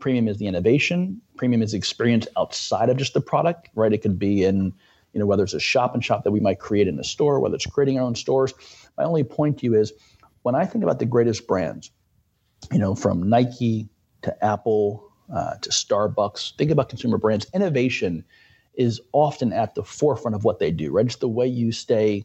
Premium 0.02 0.26
is 0.26 0.38
the 0.38 0.48
innovation. 0.48 1.20
Premium 1.36 1.62
is 1.62 1.70
the 1.70 1.78
experience 1.78 2.26
outside 2.36 2.90
of 2.90 2.96
just 2.96 3.14
the 3.14 3.20
product, 3.20 3.68
right? 3.76 3.92
It 3.92 4.02
could 4.02 4.18
be 4.18 4.42
in 4.42 4.74
you 5.12 5.20
know, 5.20 5.26
whether 5.26 5.44
it's 5.44 5.54
a 5.54 5.60
shop 5.60 5.94
and 5.94 6.04
shop 6.04 6.24
that 6.24 6.32
we 6.32 6.40
might 6.40 6.58
create 6.58 6.88
in 6.88 6.98
a 6.98 7.04
store, 7.04 7.38
whether 7.38 7.54
it's 7.54 7.66
creating 7.66 7.98
our 7.98 8.04
own 8.04 8.16
stores. 8.16 8.52
My 8.98 9.04
only 9.04 9.22
point 9.22 9.58
to 9.58 9.66
you 9.66 9.74
is 9.74 9.92
when 10.42 10.56
I 10.56 10.64
think 10.64 10.82
about 10.82 10.98
the 10.98 11.06
greatest 11.06 11.46
brands, 11.46 11.92
you 12.72 12.78
know, 12.78 12.96
from 12.96 13.28
Nike 13.28 13.88
to 14.22 14.44
Apple 14.44 15.08
uh, 15.32 15.54
to 15.60 15.70
Starbucks, 15.70 16.56
think 16.56 16.72
about 16.72 16.88
consumer 16.88 17.18
brands. 17.18 17.46
Innovation 17.54 18.24
is 18.74 19.00
often 19.12 19.52
at 19.52 19.76
the 19.76 19.84
forefront 19.84 20.34
of 20.34 20.42
what 20.42 20.58
they 20.58 20.72
do, 20.72 20.90
right? 20.90 21.06
It's 21.06 21.16
the 21.16 21.28
way 21.28 21.46
you 21.46 21.70
stay 21.70 22.24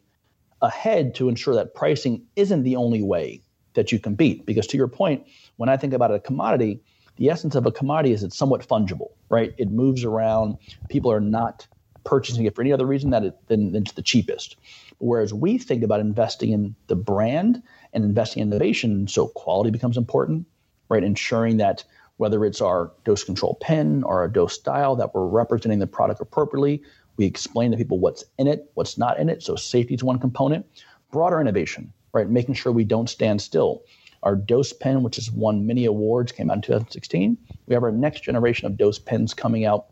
ahead 0.62 1.14
to 1.16 1.28
ensure 1.28 1.54
that 1.54 1.74
pricing 1.74 2.26
isn't 2.34 2.64
the 2.64 2.74
only 2.74 3.02
way 3.02 3.42
that 3.74 3.92
you 3.92 4.00
compete. 4.00 4.46
Because 4.46 4.66
to 4.68 4.76
your 4.76 4.88
point, 4.88 5.26
when 5.56 5.68
I 5.68 5.76
think 5.76 5.92
about 5.92 6.12
a 6.12 6.18
commodity, 6.18 6.80
the 7.18 7.30
essence 7.30 7.54
of 7.56 7.66
a 7.66 7.72
commodity 7.72 8.14
is 8.14 8.24
it's 8.24 8.38
somewhat 8.38 8.66
fungible, 8.66 9.10
right? 9.30 9.54
It 9.58 9.70
moves 9.70 10.04
around. 10.04 10.56
People 10.88 11.12
are 11.12 11.20
not 11.20 11.68
purchasing 12.04 12.46
it 12.46 12.56
for 12.56 12.62
any 12.62 12.72
other 12.72 12.86
reason 12.86 13.10
that 13.10 13.24
it, 13.24 13.34
than, 13.48 13.72
than 13.72 13.82
it's 13.84 13.92
the 13.92 14.02
cheapest. 14.02 14.56
Whereas 14.98 15.34
we 15.34 15.58
think 15.58 15.84
about 15.84 16.00
investing 16.00 16.52
in 16.52 16.76
the 16.88 16.96
brand 16.96 17.62
and 17.92 18.04
investing 18.04 18.42
in 18.42 18.48
innovation, 18.48 19.08
so 19.08 19.28
quality 19.28 19.70
becomes 19.70 19.96
important, 19.98 20.46
right? 20.90 21.04
Ensuring 21.04 21.58
that 21.58 21.84
whether 22.18 22.44
it's 22.44 22.60
our 22.60 22.92
dose 23.04 23.24
control 23.24 23.58
pen 23.60 24.02
or 24.04 24.20
our 24.20 24.28
dose 24.28 24.58
dial, 24.58 24.96
that 24.96 25.14
we're 25.14 25.26
representing 25.26 25.80
the 25.80 25.86
product 25.86 26.20
appropriately. 26.20 26.82
We 27.16 27.26
explain 27.26 27.72
to 27.72 27.76
people 27.76 28.00
what's 28.00 28.24
in 28.38 28.48
it, 28.48 28.70
what's 28.74 28.98
not 28.98 29.20
in 29.20 29.28
it. 29.28 29.42
So 29.42 29.56
safety 29.56 29.94
is 29.94 30.04
one 30.04 30.18
component. 30.18 30.66
Broader 31.12 31.40
innovation, 31.40 31.92
right? 32.14 32.28
Making 32.28 32.54
sure 32.54 32.72
we 32.72 32.84
don't 32.84 33.10
stand 33.10 33.42
still. 33.42 33.82
Our 34.22 34.34
dose 34.34 34.72
pen, 34.72 35.02
which 35.02 35.16
has 35.16 35.30
won 35.30 35.66
many 35.66 35.84
awards, 35.84 36.32
came 36.32 36.50
out 36.50 36.56
in 36.56 36.62
2016. 36.62 37.38
We 37.66 37.74
have 37.74 37.82
our 37.82 37.92
next 37.92 38.22
generation 38.22 38.66
of 38.66 38.76
dose 38.76 38.98
pens 38.98 39.34
coming 39.34 39.64
out 39.64 39.86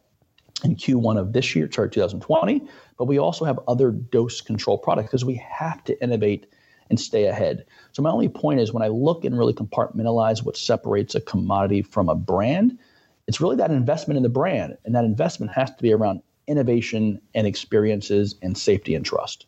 in 0.65 0.77
Q1 0.77 1.19
of 1.19 1.33
this 1.33 1.55
year, 1.55 1.71
sorry, 1.71 1.91
2020. 1.91 2.67
But 2.99 3.05
we 3.05 3.19
also 3.19 3.45
have 3.45 3.61
other 3.69 3.91
dose 3.91 4.41
control 4.41 4.79
products 4.79 5.09
because 5.09 5.25
we 5.25 5.35
have 5.37 5.85
to 5.85 6.03
innovate 6.03 6.47
and 6.89 6.99
stay 6.99 7.27
ahead. 7.27 7.65
So 7.93 8.03
my 8.03 8.11
only 8.11 8.29
point 8.29 8.61
is 8.61 8.73
when 8.73 8.83
I 8.83 8.89
look 8.89 9.25
and 9.25 9.37
really 9.37 9.53
compartmentalize 9.53 10.45
what 10.45 10.57
separates 10.57 11.15
a 11.15 11.21
commodity 11.21 11.83
from 11.83 12.09
a 12.09 12.15
brand, 12.15 12.79
it's 13.27 13.41
really 13.41 13.57
that 13.57 13.71
investment 13.71 14.17
in 14.17 14.23
the 14.23 14.29
brand. 14.29 14.77
And 14.85 14.95
that 14.95 15.05
investment 15.05 15.53
has 15.53 15.75
to 15.75 15.83
be 15.83 15.93
around 15.93 16.23
innovation 16.47 17.21
and 17.35 17.47
experiences 17.47 18.37
and 18.41 18.57
safety 18.57 18.95
and 18.95 19.05
trust. 19.05 19.47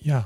Yeah. 0.00 0.24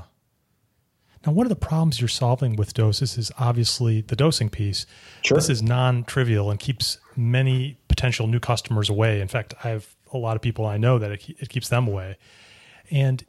Now, 1.25 1.33
one 1.33 1.45
of 1.45 1.49
the 1.49 1.55
problems 1.55 2.01
you're 2.01 2.07
solving 2.07 2.55
with 2.55 2.73
Dosist 2.73 3.17
is 3.17 3.31
obviously 3.37 4.01
the 4.01 4.15
dosing 4.15 4.49
piece. 4.49 4.85
Sure. 5.21 5.35
This 5.35 5.49
is 5.49 5.61
non 5.61 6.03
trivial 6.03 6.49
and 6.49 6.59
keeps 6.59 6.97
many 7.15 7.77
potential 7.87 8.27
new 8.27 8.39
customers 8.39 8.89
away. 8.89 9.21
In 9.21 9.27
fact, 9.27 9.53
I 9.63 9.69
have 9.69 9.95
a 10.13 10.17
lot 10.17 10.35
of 10.35 10.41
people 10.41 10.65
I 10.65 10.77
know 10.77 10.97
that 10.97 11.11
it, 11.11 11.23
it 11.39 11.49
keeps 11.49 11.69
them 11.69 11.87
away. 11.87 12.17
And 12.89 13.23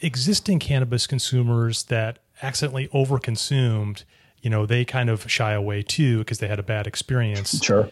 existing 0.00 0.58
cannabis 0.58 1.06
consumers 1.06 1.84
that 1.84 2.18
accidentally 2.42 2.88
overconsumed, 2.88 4.04
you 4.42 4.50
know, 4.50 4.66
they 4.66 4.84
kind 4.84 5.08
of 5.08 5.30
shy 5.30 5.52
away 5.52 5.82
too 5.82 6.18
because 6.18 6.38
they 6.38 6.48
had 6.48 6.58
a 6.58 6.64
bad 6.64 6.86
experience. 6.86 7.62
Sure. 7.62 7.90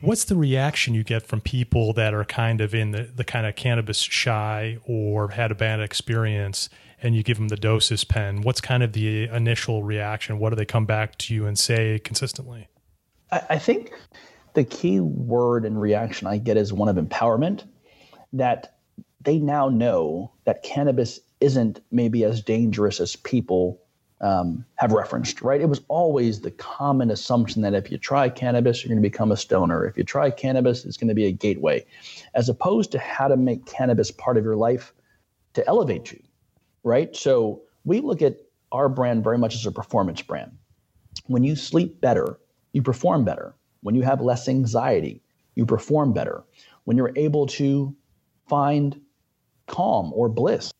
What's 0.00 0.24
the 0.24 0.36
reaction 0.36 0.92
you 0.94 1.04
get 1.04 1.26
from 1.26 1.40
people 1.40 1.92
that 1.94 2.12
are 2.12 2.24
kind 2.24 2.60
of 2.60 2.74
in 2.74 2.90
the, 2.90 3.04
the 3.04 3.24
kind 3.24 3.46
of 3.46 3.54
cannabis 3.56 3.98
shy 3.98 4.78
or 4.84 5.28
had 5.28 5.50
a 5.50 5.54
bad 5.54 5.80
experience 5.80 6.68
and 7.02 7.14
you 7.14 7.22
give 7.22 7.36
them 7.36 7.48
the 7.48 7.56
Dosist 7.56 8.08
pen? 8.08 8.42
What's 8.42 8.60
kind 8.60 8.82
of 8.82 8.92
the 8.92 9.24
initial 9.24 9.82
reaction? 9.82 10.38
What 10.38 10.50
do 10.50 10.56
they 10.56 10.64
come 10.64 10.86
back 10.86 11.18
to 11.18 11.34
you 11.34 11.46
and 11.46 11.58
say 11.58 11.98
consistently? 11.98 12.68
I, 13.30 13.42
I 13.50 13.58
think 13.58 13.92
the 14.54 14.64
key 14.64 15.00
word 15.00 15.64
and 15.64 15.80
reaction 15.80 16.26
I 16.26 16.38
get 16.38 16.56
is 16.56 16.72
one 16.72 16.88
of 16.88 16.96
empowerment 16.96 17.64
that 18.32 18.76
they 19.20 19.38
now 19.38 19.68
know 19.68 20.32
that 20.44 20.62
cannabis 20.62 21.20
isn't 21.40 21.80
maybe 21.90 22.24
as 22.24 22.42
dangerous 22.42 23.00
as 23.00 23.16
people 23.16 23.80
um, 24.20 24.64
have 24.76 24.92
referenced, 24.92 25.42
right? 25.42 25.60
It 25.60 25.68
was 25.68 25.82
always 25.88 26.40
the 26.40 26.50
common 26.50 27.10
assumption 27.10 27.62
that 27.62 27.74
if 27.74 27.90
you 27.90 27.98
try 27.98 28.28
cannabis, 28.28 28.82
you're 28.82 28.88
going 28.88 29.02
to 29.02 29.08
become 29.08 29.32
a 29.32 29.36
stoner. 29.36 29.84
If 29.84 29.98
you 29.98 30.04
try 30.04 30.30
cannabis, 30.30 30.84
it's 30.84 30.96
going 30.96 31.08
to 31.08 31.14
be 31.14 31.26
a 31.26 31.32
gateway, 31.32 31.84
as 32.34 32.48
opposed 32.48 32.92
to 32.92 32.98
how 32.98 33.28
to 33.28 33.36
make 33.36 33.66
cannabis 33.66 34.10
part 34.10 34.38
of 34.38 34.44
your 34.44 34.56
life 34.56 34.94
to 35.54 35.66
elevate 35.66 36.12
you, 36.12 36.22
right? 36.84 37.16
So 37.16 37.62
we 37.84 38.00
look 38.00 38.22
at 38.22 38.36
our 38.70 38.88
brand 38.88 39.24
very 39.24 39.38
much 39.38 39.54
as 39.54 39.66
a 39.66 39.72
performance 39.72 40.22
brand. 40.22 40.52
When 41.26 41.42
you 41.42 41.56
sleep 41.56 42.00
better, 42.00 42.38
you 42.72 42.82
perform 42.82 43.24
better. 43.24 43.54
When 43.82 43.94
you 43.94 44.02
have 44.02 44.20
less 44.20 44.48
anxiety, 44.48 45.22
you 45.54 45.66
perform 45.66 46.12
better. 46.12 46.44
When 46.84 46.96
you're 46.96 47.12
able 47.16 47.46
to 47.46 47.94
find 48.48 49.00
calm 49.66 50.12
or 50.12 50.28
bliss, 50.28 50.72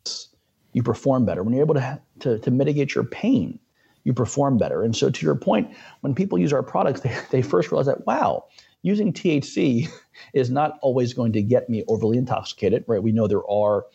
you 0.73 0.83
perform 0.83 1.25
better. 1.25 1.43
When 1.43 1.55
you're 1.55 1.65
able 1.65 1.75
to, 1.75 2.01
to, 2.21 2.39
to 2.41 2.51
mitigate 2.51 2.95
your 2.95 3.05
pain, 3.05 3.59
you 4.03 4.13
perform 4.13 4.59
better. 4.59 4.83
And 4.83 4.95
so, 4.95 5.09
to 5.09 5.27
your 5.27 5.35
point, 5.35 5.75
when 6.03 6.15
people 6.15 6.39
use 6.39 6.53
our 6.53 6.63
products, 6.63 7.01
they, 7.01 7.17
they 7.31 7.43
first 7.43 7.71
realize 7.71 7.87
that, 7.87 8.07
wow, 8.07 8.45
using 8.83 9.13
THC 9.13 9.89
is 10.35 10.51
not 10.51 10.79
always 10.83 11.15
going 11.15 11.33
to 11.33 11.43
get 11.43 11.71
me 11.71 11.85
overly 11.89 12.19
intoxicated, 12.19 12.85
right? 12.87 13.03
We 13.03 13.13
know 13.13 13.27
there 13.27 13.49
are 13.49 13.87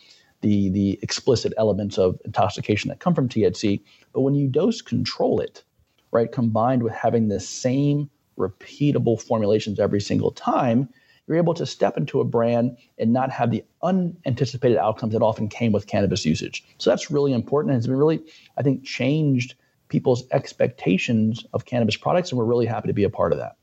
the, 0.41 0.69
the 0.69 1.00
explicit 1.01 1.53
elements 1.58 1.98
of 1.98 2.19
intoxication 2.25 2.89
that 2.89 3.00
come 3.00 3.13
from 3.13 3.27
THC, 3.27 3.81
but 4.13 4.22
when 4.22 4.36
you 4.36 4.48
dose 4.48 4.81
control 4.81 5.39
it, 5.39 5.63
right, 6.12 6.31
combined 6.31 6.84
with 6.84 6.93
having 6.93 7.27
the 7.27 7.39
same 7.39 8.10
repeatable 8.38 9.22
formulations 9.22 9.79
every 9.79 10.01
single 10.01 10.31
time, 10.31 10.89
you're 11.27 11.38
able 11.38 11.53
to 11.53 11.65
step 11.65 11.96
into 11.96 12.19
a 12.19 12.25
brand 12.25 12.75
and 12.98 13.13
not 13.13 13.29
have 13.29 13.51
the 13.51 13.63
unanticipated 13.84 14.77
outcomes 14.77 15.13
that 15.13 15.22
often 15.22 15.48
came 15.48 15.72
with 15.72 15.86
cannabis 15.86 16.25
usage. 16.25 16.65
So 16.79 16.89
that's 16.89 17.12
really 17.12 17.34
important. 17.34 17.72
And 17.72 17.77
it's 17.77 17.86
been 17.86 17.98
really, 17.98 18.19
I 18.58 18.63
think, 18.63 18.84
changed 18.84 19.53
people's 19.89 20.24
expectations 20.31 21.46
of 21.53 21.65
cannabis 21.65 21.98
products. 21.98 22.31
And 22.31 22.39
we're 22.39 22.46
really 22.46 22.65
happy 22.65 22.88
to 22.88 22.93
be 22.93 23.03
a 23.03 23.12
part 23.12 23.31
of 23.31 23.38
that. 23.38 23.58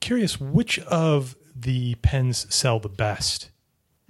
Curious, 0.00 0.40
which 0.40 0.80
of 0.80 1.36
the 1.54 1.94
pens 1.96 2.52
sell 2.52 2.80
the 2.80 2.88
best? 2.88 3.51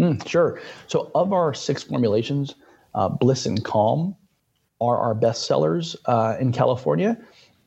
Mm, 0.02 0.26
sure. 0.26 0.60
So, 0.88 1.10
of 1.14 1.32
our 1.32 1.54
six 1.54 1.84
formulations, 1.84 2.56
uh, 2.94 3.08
Bliss 3.08 3.46
and 3.46 3.64
Calm 3.64 4.16
are 4.80 4.98
our 4.98 5.14
best 5.14 5.46
sellers 5.46 5.94
uh, 6.06 6.36
in 6.40 6.52
California. 6.52 7.16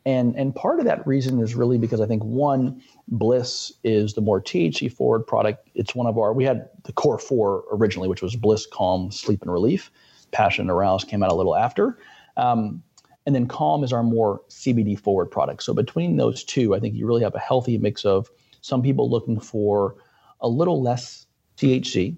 And, 0.05 0.35
and 0.35 0.53
part 0.53 0.79
of 0.79 0.85
that 0.85 1.07
reason 1.07 1.41
is 1.41 1.55
really 1.55 1.79
because 1.79 1.99
I 1.99 2.05
think 2.05 2.23
one, 2.23 2.81
Bliss 3.07 3.71
is 3.83 4.13
the 4.13 4.21
more 4.21 4.39
THC 4.39 4.91
forward 4.91 5.25
product. 5.25 5.67
It's 5.73 5.95
one 5.95 6.05
of 6.05 6.17
our, 6.17 6.31
we 6.33 6.43
had 6.43 6.69
the 6.83 6.91
core 6.91 7.17
four 7.17 7.63
originally, 7.71 8.07
which 8.07 8.21
was 8.21 8.35
Bliss, 8.35 8.67
Calm, 8.67 9.11
Sleep, 9.11 9.41
and 9.41 9.51
Relief. 9.51 9.89
Passion 10.31 10.63
and 10.63 10.71
Arouse 10.71 11.05
came 11.05 11.23
out 11.23 11.31
a 11.31 11.35
little 11.35 11.55
after. 11.55 11.97
Um, 12.37 12.83
and 13.25 13.33
then 13.33 13.47
Calm 13.47 13.83
is 13.83 13.93
our 13.93 14.03
more 14.03 14.41
CBD 14.49 14.99
forward 14.99 15.27
product. 15.27 15.63
So 15.63 15.73
between 15.73 16.17
those 16.17 16.43
two, 16.43 16.75
I 16.75 16.79
think 16.79 16.93
you 16.93 17.07
really 17.07 17.23
have 17.23 17.33
a 17.33 17.39
healthy 17.39 17.77
mix 17.77 18.05
of 18.05 18.29
some 18.61 18.83
people 18.83 19.09
looking 19.09 19.39
for 19.39 19.95
a 20.41 20.47
little 20.47 20.83
less 20.83 21.25
THC, 21.57 22.17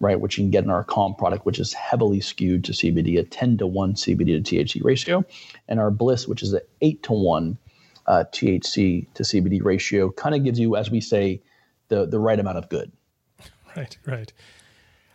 right, 0.00 0.20
which 0.20 0.38
you 0.38 0.44
can 0.44 0.50
get 0.50 0.64
in 0.64 0.70
our 0.70 0.84
Calm 0.84 1.14
product, 1.14 1.44
which 1.44 1.58
is 1.58 1.72
heavily 1.72 2.20
skewed 2.20 2.64
to 2.64 2.72
CBD, 2.72 3.18
a 3.18 3.24
10 3.24 3.58
to 3.58 3.66
1 3.66 3.94
CBD 3.94 4.42
to 4.42 4.56
THC 4.56 4.84
ratio, 4.84 5.24
and 5.68 5.80
our 5.80 5.90
Bliss, 5.90 6.28
which 6.28 6.42
is 6.42 6.52
an 6.52 6.60
8 6.80 7.02
to 7.04 7.12
1 7.12 7.58
uh, 8.06 8.24
THC 8.32 9.06
to 9.14 9.22
CBD 9.22 9.62
ratio, 9.62 10.10
kind 10.10 10.34
of 10.34 10.44
gives 10.44 10.58
you, 10.58 10.76
as 10.76 10.90
we 10.90 11.00
say, 11.00 11.42
the, 11.88 12.06
the 12.06 12.18
right 12.18 12.38
amount 12.38 12.58
of 12.58 12.68
good. 12.68 12.92
Right, 13.76 13.96
right. 14.06 14.32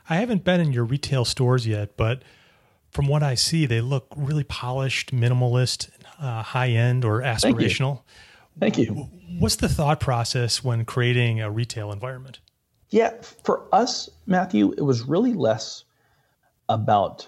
I 0.10 0.18
haven't 0.18 0.46
been 0.46 0.62
in 0.62 0.72
your 0.72 0.86
retail 0.86 1.26
stores 1.26 1.68
yet, 1.68 1.98
but 1.98 2.22
from 2.92 3.08
what 3.08 3.24
I 3.24 3.36
see, 3.36 3.66
they 3.66 3.82
look 3.82 4.08
really 4.16 4.44
polished, 4.44 5.14
minimalist, 5.14 5.90
uh, 6.22 6.44
high 6.44 6.70
end, 6.70 7.04
or 7.04 7.22
aspirational. 7.22 8.04
Thank 8.60 8.78
you. 8.78 8.86
Thank 8.86 8.98
you. 8.98 9.10
What's 9.40 9.56
the 9.56 9.68
thought 9.68 10.00
process 10.00 10.64
when 10.64 10.86
creating 10.86 11.42
a 11.42 11.50
retail 11.50 11.92
environment? 11.92 12.40
Yeah, 12.94 13.14
for 13.44 13.68
us, 13.72 14.08
Matthew, 14.28 14.72
it 14.78 14.84
was 14.84 15.02
really 15.02 15.34
less 15.34 15.84
about 16.70 17.28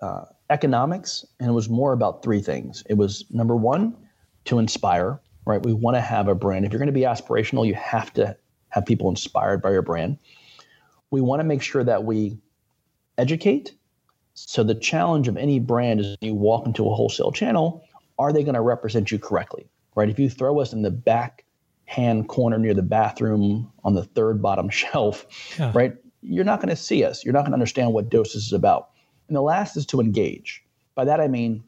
uh, 0.00 0.26
economics 0.50 1.26
and 1.40 1.50
it 1.50 1.52
was 1.52 1.68
more 1.68 1.92
about 1.92 2.22
three 2.22 2.40
things. 2.40 2.84
It 2.88 2.94
was 2.94 3.24
number 3.28 3.56
one, 3.56 3.96
to 4.44 4.60
inspire, 4.60 5.20
right? 5.46 5.60
We 5.60 5.72
want 5.72 5.96
to 5.96 6.00
have 6.00 6.28
a 6.28 6.36
brand. 6.36 6.64
If 6.64 6.70
you're 6.70 6.78
going 6.78 6.86
to 6.86 6.92
be 6.92 7.00
aspirational, 7.00 7.66
you 7.66 7.74
have 7.74 8.14
to 8.14 8.36
have 8.68 8.86
people 8.86 9.08
inspired 9.08 9.60
by 9.60 9.72
your 9.72 9.82
brand. 9.82 10.16
We 11.10 11.20
want 11.20 11.40
to 11.40 11.44
make 11.44 11.62
sure 11.62 11.82
that 11.82 12.04
we 12.04 12.38
educate. 13.18 13.74
So 14.34 14.62
the 14.62 14.76
challenge 14.76 15.26
of 15.26 15.36
any 15.36 15.58
brand 15.58 15.98
is 15.98 16.16
you 16.20 16.34
walk 16.34 16.66
into 16.66 16.88
a 16.88 16.94
wholesale 16.94 17.32
channel, 17.32 17.84
are 18.16 18.32
they 18.32 18.44
going 18.44 18.54
to 18.54 18.60
represent 18.60 19.10
you 19.10 19.18
correctly? 19.18 19.66
Right? 19.96 20.08
If 20.08 20.20
you 20.20 20.30
throw 20.30 20.60
us 20.60 20.72
in 20.72 20.82
the 20.82 20.92
back 20.92 21.46
hand 21.90 22.28
corner 22.28 22.56
near 22.56 22.72
the 22.72 22.82
bathroom 22.82 23.68
on 23.82 23.94
the 23.94 24.04
third 24.04 24.40
bottom 24.40 24.68
shelf, 24.80 25.26
yeah. 25.58 25.72
right? 25.74 25.94
You're 26.22 26.44
not 26.44 26.60
going 26.60 26.68
to 26.68 26.76
see 26.76 27.02
us. 27.02 27.24
You're 27.24 27.32
not 27.32 27.40
going 27.40 27.50
to 27.50 27.56
understand 27.56 27.92
what 27.92 28.10
Dosist 28.10 28.36
is 28.36 28.52
about. 28.52 28.90
And 29.26 29.36
the 29.36 29.42
last 29.42 29.76
is 29.76 29.86
to 29.86 30.00
engage. 30.00 30.62
By 30.94 31.04
that 31.06 31.20
I 31.20 31.26
mean 31.26 31.64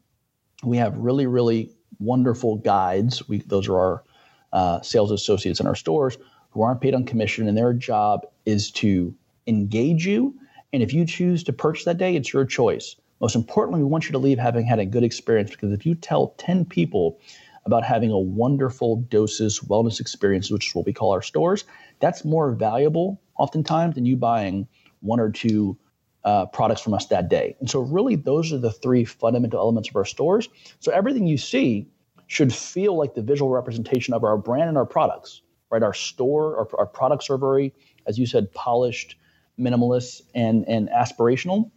we 0.62 0.76
have 0.76 0.96
really, 0.96 1.26
really 1.26 1.72
wonderful 1.98 2.56
guides. 2.58 3.28
We 3.28 3.38
those 3.38 3.68
are 3.68 3.76
our 3.76 4.04
uh, 4.52 4.80
sales 4.82 5.10
associates 5.10 5.58
in 5.58 5.66
our 5.66 5.74
stores 5.74 6.18
who 6.50 6.62
aren't 6.62 6.80
paid 6.80 6.94
on 6.94 7.04
commission, 7.04 7.48
and 7.48 7.58
their 7.58 7.72
job 7.72 8.20
is 8.46 8.70
to 8.70 9.12
engage 9.48 10.06
you. 10.06 10.36
And 10.72 10.84
if 10.84 10.92
you 10.92 11.04
choose 11.04 11.42
to 11.44 11.52
purchase 11.52 11.84
that 11.86 11.98
day, 11.98 12.14
it's 12.14 12.32
your 12.32 12.44
choice. 12.44 12.94
Most 13.20 13.34
importantly, 13.34 13.82
we 13.82 13.88
want 13.88 14.04
you 14.04 14.12
to 14.12 14.18
leave 14.18 14.38
having 14.38 14.66
had 14.66 14.78
a 14.78 14.86
good 14.86 15.02
experience 15.02 15.50
because 15.50 15.72
if 15.72 15.84
you 15.84 15.96
tell 15.96 16.34
10 16.38 16.64
people 16.66 17.18
about 17.64 17.84
having 17.84 18.10
a 18.10 18.18
wonderful 18.18 19.02
Dosist 19.08 19.66
wellness 19.68 20.00
experience, 20.00 20.50
which 20.50 20.68
is 20.68 20.74
what 20.74 20.86
we 20.86 20.92
call 20.92 21.12
our 21.12 21.22
stores, 21.22 21.64
that's 22.00 22.24
more 22.24 22.52
valuable 22.52 23.20
oftentimes 23.38 23.94
than 23.94 24.04
you 24.04 24.16
buying 24.16 24.66
one 25.00 25.20
or 25.20 25.30
two 25.30 25.76
uh, 26.24 26.46
products 26.46 26.80
from 26.80 26.94
us 26.94 27.06
that 27.06 27.28
day. 27.28 27.56
And 27.60 27.68
so, 27.68 27.80
really, 27.80 28.16
those 28.16 28.52
are 28.52 28.58
the 28.58 28.70
three 28.70 29.04
fundamental 29.04 29.58
elements 29.58 29.88
of 29.88 29.96
our 29.96 30.04
stores. 30.04 30.48
So, 30.80 30.92
everything 30.92 31.26
you 31.26 31.38
see 31.38 31.88
should 32.28 32.52
feel 32.52 32.96
like 32.96 33.14
the 33.14 33.22
visual 33.22 33.50
representation 33.50 34.14
of 34.14 34.24
our 34.24 34.36
brand 34.36 34.68
and 34.68 34.78
our 34.78 34.86
products, 34.86 35.42
right? 35.70 35.82
Our 35.82 35.94
store, 35.94 36.58
our, 36.58 36.80
our 36.80 36.86
products 36.86 37.28
are 37.28 37.38
very, 37.38 37.74
as 38.06 38.18
you 38.18 38.26
said, 38.26 38.52
polished, 38.52 39.16
minimalist, 39.58 40.22
and 40.34 40.64
and 40.68 40.88
aspirational, 40.90 41.70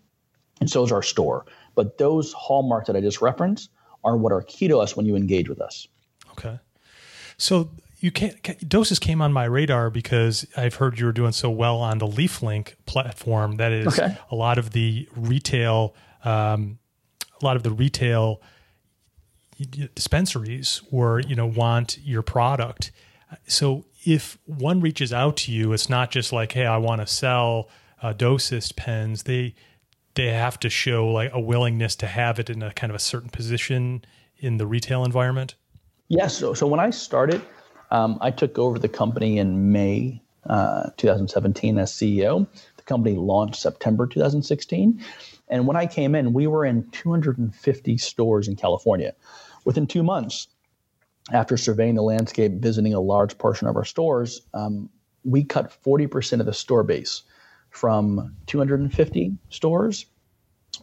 and 0.62 0.70
so 0.70 0.84
is 0.84 0.92
our 0.92 1.04
store. 1.04 1.46
But 1.74 1.98
those 1.98 2.32
hallmarks 2.34 2.88
that 2.88 2.96
I 2.96 3.02
just 3.02 3.22
referenced 3.22 3.70
are 4.06 4.16
what 4.16 4.32
are 4.32 4.42
key 4.44 4.68
to 4.70 4.78
us 4.78 4.96
when 4.96 5.06
you 5.06 5.16
engage 5.16 5.50
with 5.50 5.60
us. 5.60 5.88
Okay. 6.32 6.60
So 7.38 7.70
you 8.00 8.12
can't 8.12 8.42
Dosist 8.70 9.02
came 9.02 9.22
on 9.22 9.34
my 9.34 9.46
radar 9.46 9.90
because 9.90 10.46
I've 10.56 10.76
heard 10.76 11.00
you 11.00 11.06
were 11.06 11.12
doing 11.12 11.32
so 11.32 11.50
well 11.50 11.78
on 11.78 11.98
the 11.98 12.08
LeafLink 12.08 12.76
platform. 12.86 13.58
That 13.58 13.72
is 13.72 13.88
okay. 14.00 14.18
a 14.32 14.36
lot 14.36 14.58
of 14.58 14.72
the 14.72 15.10
retail, 15.16 15.96
um, 16.24 16.78
a 17.42 17.46
lot 17.46 17.56
of 17.56 17.64
the 17.64 17.72
retail 17.72 18.42
dispensaries 19.96 20.82
were 20.92 21.20
you 21.20 21.36
know 21.36 21.48
want 21.48 21.98
your 22.04 22.22
product. 22.22 22.92
So 23.48 23.86
if 24.06 24.38
one 24.46 24.82
reaches 24.82 25.12
out 25.12 25.36
to 25.38 25.52
you, 25.52 25.74
it's 25.74 25.90
not 25.90 26.12
just 26.12 26.32
like, 26.32 26.52
hey, 26.52 26.66
I 26.66 26.78
want 26.78 27.02
to 27.02 27.08
sell 27.08 27.70
uh, 28.02 28.14
Dosist 28.14 28.76
pens. 28.76 29.24
They 29.24 29.56
they 30.16 30.28
have 30.28 30.60
to 30.62 30.70
show 30.70 31.08
like 31.08 31.32
a 31.34 31.40
willingness 31.40 31.96
to 31.98 32.08
have 32.08 32.40
it 32.40 32.50
in 32.50 32.64
a 32.64 32.74
kind 32.74 32.90
of 32.90 32.96
a 32.96 33.00
certain 33.00 33.30
position 33.30 34.04
in 34.38 34.58
the 34.58 34.66
retail 34.66 35.06
environment. 35.06 35.56
Yes. 36.08 36.38
So, 36.38 36.54
so 36.54 36.68
when 36.68 36.80
I 36.80 36.90
started, 36.90 37.42
um, 37.92 38.18
I 38.22 38.32
took 38.32 38.58
over 38.58 38.80
the 38.80 38.90
company 38.90 39.38
in 39.38 39.72
May 39.72 40.22
uh, 40.50 40.90
2017 40.98 41.78
as 41.78 41.92
CEO. 41.92 42.48
The 42.78 42.84
company 42.84 43.16
launched 43.16 43.62
September 43.62 44.08
2016. 44.08 45.04
And 45.48 45.68
when 45.68 45.78
I 45.78 45.86
came 45.86 46.16
in, 46.16 46.34
we 46.34 46.48
were 46.48 46.66
in 46.66 46.90
250 46.92 47.98
stores 47.98 48.48
in 48.48 48.56
California. 48.56 49.14
Within 49.64 49.88
two 49.88 50.04
months, 50.04 50.48
after 51.32 51.58
surveying 51.58 51.96
the 51.96 52.04
landscape, 52.04 52.54
visiting 52.54 52.94
a 52.94 53.00
large 53.00 53.38
portion 53.38 53.68
of 53.68 53.76
our 53.76 53.86
stores, 53.86 54.42
um, 54.54 54.90
we 55.24 55.44
cut 55.44 55.76
40% 55.84 56.40
of 56.40 56.46
the 56.46 56.54
store 56.54 56.84
base 56.84 57.24
from 57.76 58.36
250 58.48 59.34
stores 59.50 60.06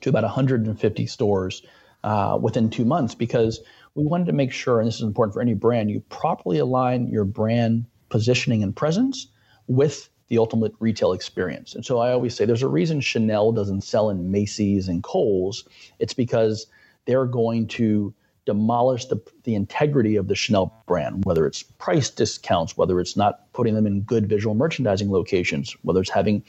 to 0.00 0.11
about 0.11 0.25
150 0.25 1.06
stores 1.06 1.62
uh, 2.04 2.38
within 2.40 2.68
two 2.68 2.84
months 2.84 3.14
because 3.14 3.61
we 3.94 4.04
wanted 4.04 4.26
to 4.26 4.32
make 4.32 4.52
sure, 4.52 4.78
and 4.78 4.87
this 4.87 4.96
is 4.96 5.02
important 5.02 5.32
for 5.32 5.40
any 5.40 5.54
brand, 5.54 5.90
you 5.90 6.00
properly 6.11 6.58
align 6.58 7.08
your 7.08 7.25
brand 7.25 7.87
positioning 8.11 8.62
and 8.62 8.76
presence 8.76 9.28
with 9.66 10.11
the 10.28 10.37
ultimate 10.37 10.72
retail 10.80 11.12
experience. 11.12 11.75
And 11.75 11.84
so 11.84 11.99
I 11.99 12.12
always 12.12 12.34
say 12.34 12.44
there's 12.44 12.62
a 12.62 12.68
reason 12.68 13.00
Chanel 13.00 13.52
doesn't 13.52 13.82
sell 13.82 14.11
in 14.11 14.30
Macy's 14.30 14.88
and 14.88 15.02
Kohl's. 15.02 15.66
It's 15.99 16.14
because 16.14 16.66
they're 17.06 17.26
going 17.26 17.68
to 17.68 18.14
demolish 18.44 19.06
the, 19.06 19.18
the 19.44 19.54
integrity 19.54 20.16
of 20.16 20.28
the 20.28 20.34
Chanel 20.34 20.82
brand, 20.87 21.25
whether 21.25 21.46
it's 21.46 21.62
price 21.62 22.11
discounts, 22.11 22.76
whether 22.76 23.00
it's 23.00 23.16
not 23.16 23.52
putting 23.52 23.75
them 23.75 23.87
in 23.87 24.02
good 24.02 24.28
visual 24.28 24.54
merchandising 24.54 25.11
locations, 25.11 25.76
whether 25.82 26.00
it's 26.00 26.11
having, 26.11 26.42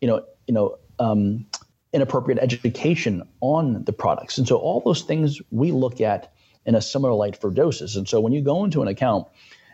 you 0.00 0.08
know, 0.08 0.24
you 0.46 0.54
know, 0.54 0.78
um, 0.98 1.46
inappropriate 1.92 2.38
education 2.40 3.22
on 3.40 3.84
the 3.84 3.92
products. 3.92 4.38
And 4.38 4.46
so 4.46 4.56
all 4.56 4.80
those 4.80 5.02
things 5.02 5.40
we 5.50 5.72
look 5.72 6.00
at 6.00 6.32
in 6.66 6.74
a 6.74 6.82
similar 6.82 7.14
light 7.14 7.36
for 7.40 7.50
Dosist. 7.50 7.96
And 7.96 8.08
so 8.08 8.20
when 8.20 8.32
you 8.32 8.42
go 8.42 8.64
into 8.64 8.82
an 8.82 8.88
account 8.88 9.28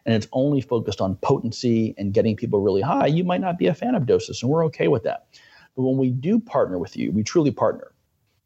and 0.04 0.14
it's 0.14 0.28
only 0.32 0.60
focused 0.60 1.00
on 1.00 1.16
potency 1.16 1.94
and 1.96 2.12
getting 2.12 2.36
people 2.36 2.60
really 2.60 2.82
high, 2.82 3.06
you 3.06 3.24
might 3.24 3.40
not 3.40 3.58
be 3.58 3.66
a 3.66 3.74
fan 3.74 3.94
of 3.94 4.04
Dosist, 4.04 4.42
and 4.42 4.50
we're 4.50 4.64
okay 4.66 4.88
with 4.88 5.04
that. 5.04 5.26
But 5.74 5.82
when 5.82 5.96
we 5.96 6.10
do 6.10 6.38
partner 6.38 6.78
with 6.78 6.96
you, 6.96 7.10
we 7.10 7.22
truly 7.22 7.50
partner. 7.50 7.92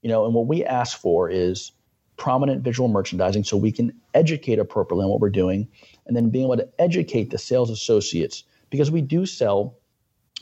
You 0.03 0.11
know, 0.11 0.25
and 0.27 0.35
what 0.35 0.47
we 0.47 0.65
ask 0.65 0.99
for 0.99 1.29
is 1.29 1.73
prominent 2.17 2.63
visual 2.63 2.89
merchandising 2.89 3.45
so 3.45 3.57
we 3.57 3.73
can 3.73 3.93
educate 4.15 4.59
appropriately 4.59 5.05
on 5.05 5.11
what 5.11 5.21
we're 5.21 5.31
doing 5.31 5.69
and 6.07 6.17
then 6.17 6.31
being 6.31 6.45
able 6.45 6.57
to 6.57 6.69
educate 6.79 7.31
the 7.31 7.39
sales 7.39 7.71
associates 7.71 8.45
because 8.71 8.91
we 8.91 9.03
do 9.03 9.27
sell 9.27 9.77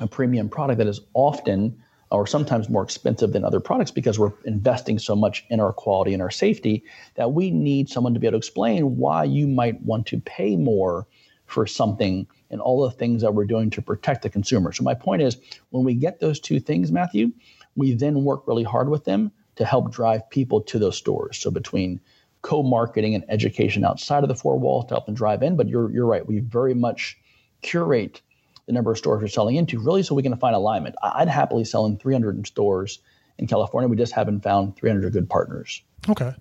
a 0.00 0.06
premium 0.06 0.48
product 0.48 0.78
that 0.78 0.86
is 0.86 1.00
often 1.14 1.80
or 2.10 2.26
sometimes 2.26 2.68
more 2.68 2.82
expensive 2.82 3.32
than 3.32 3.44
other 3.44 3.60
products 3.60 3.90
because 3.90 4.18
we're 4.18 4.32
investing 4.44 4.98
so 4.98 5.16
much 5.16 5.44
in 5.50 5.60
our 5.60 5.72
quality 5.72 6.12
and 6.12 6.22
our 6.22 6.30
safety 6.30 6.84
that 7.14 7.32
we 7.32 7.50
need 7.50 7.88
someone 7.88 8.14
to 8.14 8.20
be 8.20 8.26
able 8.26 8.32
to 8.32 8.38
explain 8.38 8.96
why 8.96 9.24
you 9.24 9.48
might 9.48 9.80
want 9.82 10.06
to 10.06 10.20
pay 10.20 10.56
more 10.56 11.06
for 11.46 11.66
something 11.66 12.26
and 12.50 12.60
all 12.60 12.82
the 12.82 12.90
things 12.90 13.22
that 13.22 13.34
we're 13.34 13.44
doing 13.44 13.70
to 13.70 13.82
protect 13.82 14.22
the 14.22 14.30
consumer. 14.30 14.72
So 14.72 14.84
my 14.84 14.94
point 14.94 15.22
is 15.22 15.36
when 15.70 15.84
we 15.84 15.94
get 15.94 16.20
those 16.20 16.40
two 16.40 16.60
things, 16.60 16.92
Matthew, 16.92 17.32
we 17.74 17.94
then 17.94 18.24
work 18.24 18.46
really 18.46 18.62
hard 18.62 18.88
with 18.88 19.04
them 19.04 19.32
to 19.56 19.64
help 19.64 19.92
drive 19.92 20.28
people 20.30 20.60
to 20.62 20.78
those 20.78 20.96
stores. 20.96 21.38
So 21.38 21.50
between 21.50 22.00
co-marketing 22.42 23.14
and 23.14 23.24
education 23.28 23.84
outside 23.84 24.22
of 24.22 24.28
the 24.28 24.34
four 24.34 24.58
walls 24.58 24.86
to 24.86 24.94
help 24.94 25.06
them 25.06 25.14
drive 25.14 25.42
in, 25.42 25.56
but 25.56 25.68
you're 25.68 25.90
you're 25.90 26.06
right, 26.06 26.26
we 26.26 26.40
very 26.40 26.74
much 26.74 27.18
curate 27.62 28.20
the 28.66 28.72
number 28.72 28.90
of 28.90 28.98
stores 28.98 29.22
we're 29.22 29.28
selling 29.28 29.56
into, 29.56 29.78
really 29.78 30.02
so 30.02 30.14
we 30.14 30.22
can 30.22 30.36
find 30.36 30.54
alignment. 30.54 30.94
I'd 31.02 31.28
happily 31.28 31.64
sell 31.64 31.86
in 31.86 31.96
300 31.98 32.46
stores 32.46 33.00
in 33.38 33.46
California. 33.46 33.88
We 33.88 33.96
just 33.96 34.12
haven't 34.12 34.42
found 34.42 34.76
300 34.76 35.12
good 35.12 35.28
partners. 35.28 35.82
Okay. 36.08 36.34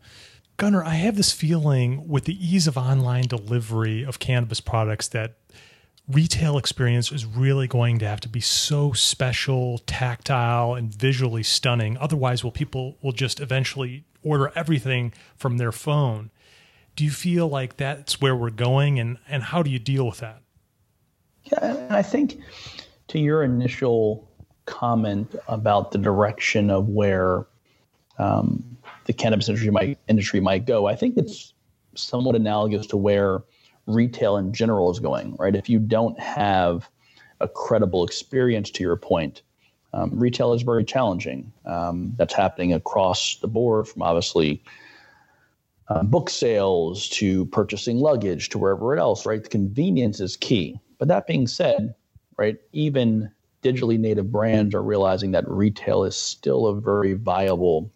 Gunnar, 0.58 0.84
I 0.84 0.96
have 0.96 1.16
this 1.16 1.32
feeling 1.32 2.08
with 2.08 2.26
the 2.26 2.36
ease 2.36 2.68
of 2.68 2.78
online 2.78 3.24
delivery 3.24 4.04
of 4.04 4.20
cannabis 4.20 4.62
products 4.62 5.08
that 5.10 5.36
retail 6.08 6.58
experience 6.58 7.12
is 7.12 7.26
really 7.26 7.68
going 7.68 7.98
to 8.00 8.08
have 8.08 8.20
to 8.22 8.30
be 8.30 8.40
so 8.42 8.92
special, 8.92 9.80
tactile, 9.80 10.76
and 10.76 10.94
visually 10.94 11.44
stunning. 11.44 11.98
Otherwise, 11.98 12.44
will 12.44 12.52
people 12.52 12.98
will 13.02 13.14
just 13.14 13.40
eventually 13.40 14.06
order 14.22 14.52
everything 14.56 15.14
from 15.36 15.58
their 15.58 15.72
phone. 15.72 16.30
Do 16.96 17.04
you 17.04 17.12
feel 17.12 17.48
like 17.48 17.78
that's 17.78 18.22
where 18.22 18.36
we're 18.36 18.52
going 18.52 19.00
and, 19.00 19.18
and 19.28 19.44
how 19.44 19.64
do 19.64 19.72
you 19.72 19.80
deal 19.80 20.06
with 20.06 20.20
that? 20.20 20.43
And 21.62 21.94
I 21.94 22.02
think 22.02 22.40
to 23.10 23.20
your 23.20 23.44
initial 23.44 24.30
comment 24.66 25.36
about 25.48 25.92
the 25.92 25.98
direction 25.98 26.70
of 26.70 26.90
where 26.90 27.46
um, 28.18 28.78
the 29.06 29.14
cannabis 29.14 29.50
industry 29.50 29.72
might 29.72 30.00
industry 30.08 30.40
might 30.40 30.66
go, 30.66 30.88
I 30.88 30.96
think 30.96 31.18
it's 31.18 31.54
somewhat 31.96 32.36
analogous 32.36 32.88
to 32.88 32.98
where 32.98 33.44
retail 33.86 34.38
in 34.38 34.54
general 34.54 34.90
is 34.92 35.00
going. 35.00 35.36
Right, 35.38 35.56
if 35.56 35.70
you 35.70 35.80
don't 35.80 36.20
have 36.20 36.90
a 37.40 37.48
credible 37.48 38.06
experience, 38.06 38.70
to 38.72 38.84
your 38.84 38.96
point, 38.96 39.42
um, 39.94 40.12
retail 40.18 40.54
is 40.54 40.62
very 40.62 40.86
challenging. 40.86 41.52
Um, 41.66 42.14
that's 42.18 42.34
happening 42.34 42.74
across 42.74 43.38
the 43.38 43.48
board, 43.48 43.88
from 43.88 44.02
obviously 44.02 44.64
uh, 45.90 46.04
book 46.04 46.30
sales 46.30 47.10
to 47.10 47.46
purchasing 47.48 47.98
luggage 47.98 48.50
to 48.50 48.58
wherever 48.58 48.96
else. 48.98 49.26
Right, 49.26 49.44
the 49.44 49.50
convenience 49.50 50.20
is 50.20 50.38
key. 50.38 50.80
But 51.04 51.10
that 51.10 51.28
being 51.28 51.48
said, 51.48 51.96
right, 52.38 52.58
even 52.72 53.30
digitally 53.62 54.00
native 54.00 54.32
brands 54.32 54.74
are 54.74 54.82
realizing 54.82 55.32
that 55.32 55.44
retail 55.50 56.06
is 56.06 56.16
still 56.16 56.66
a 56.66 56.80
very 56.80 57.12
viable 57.12 57.92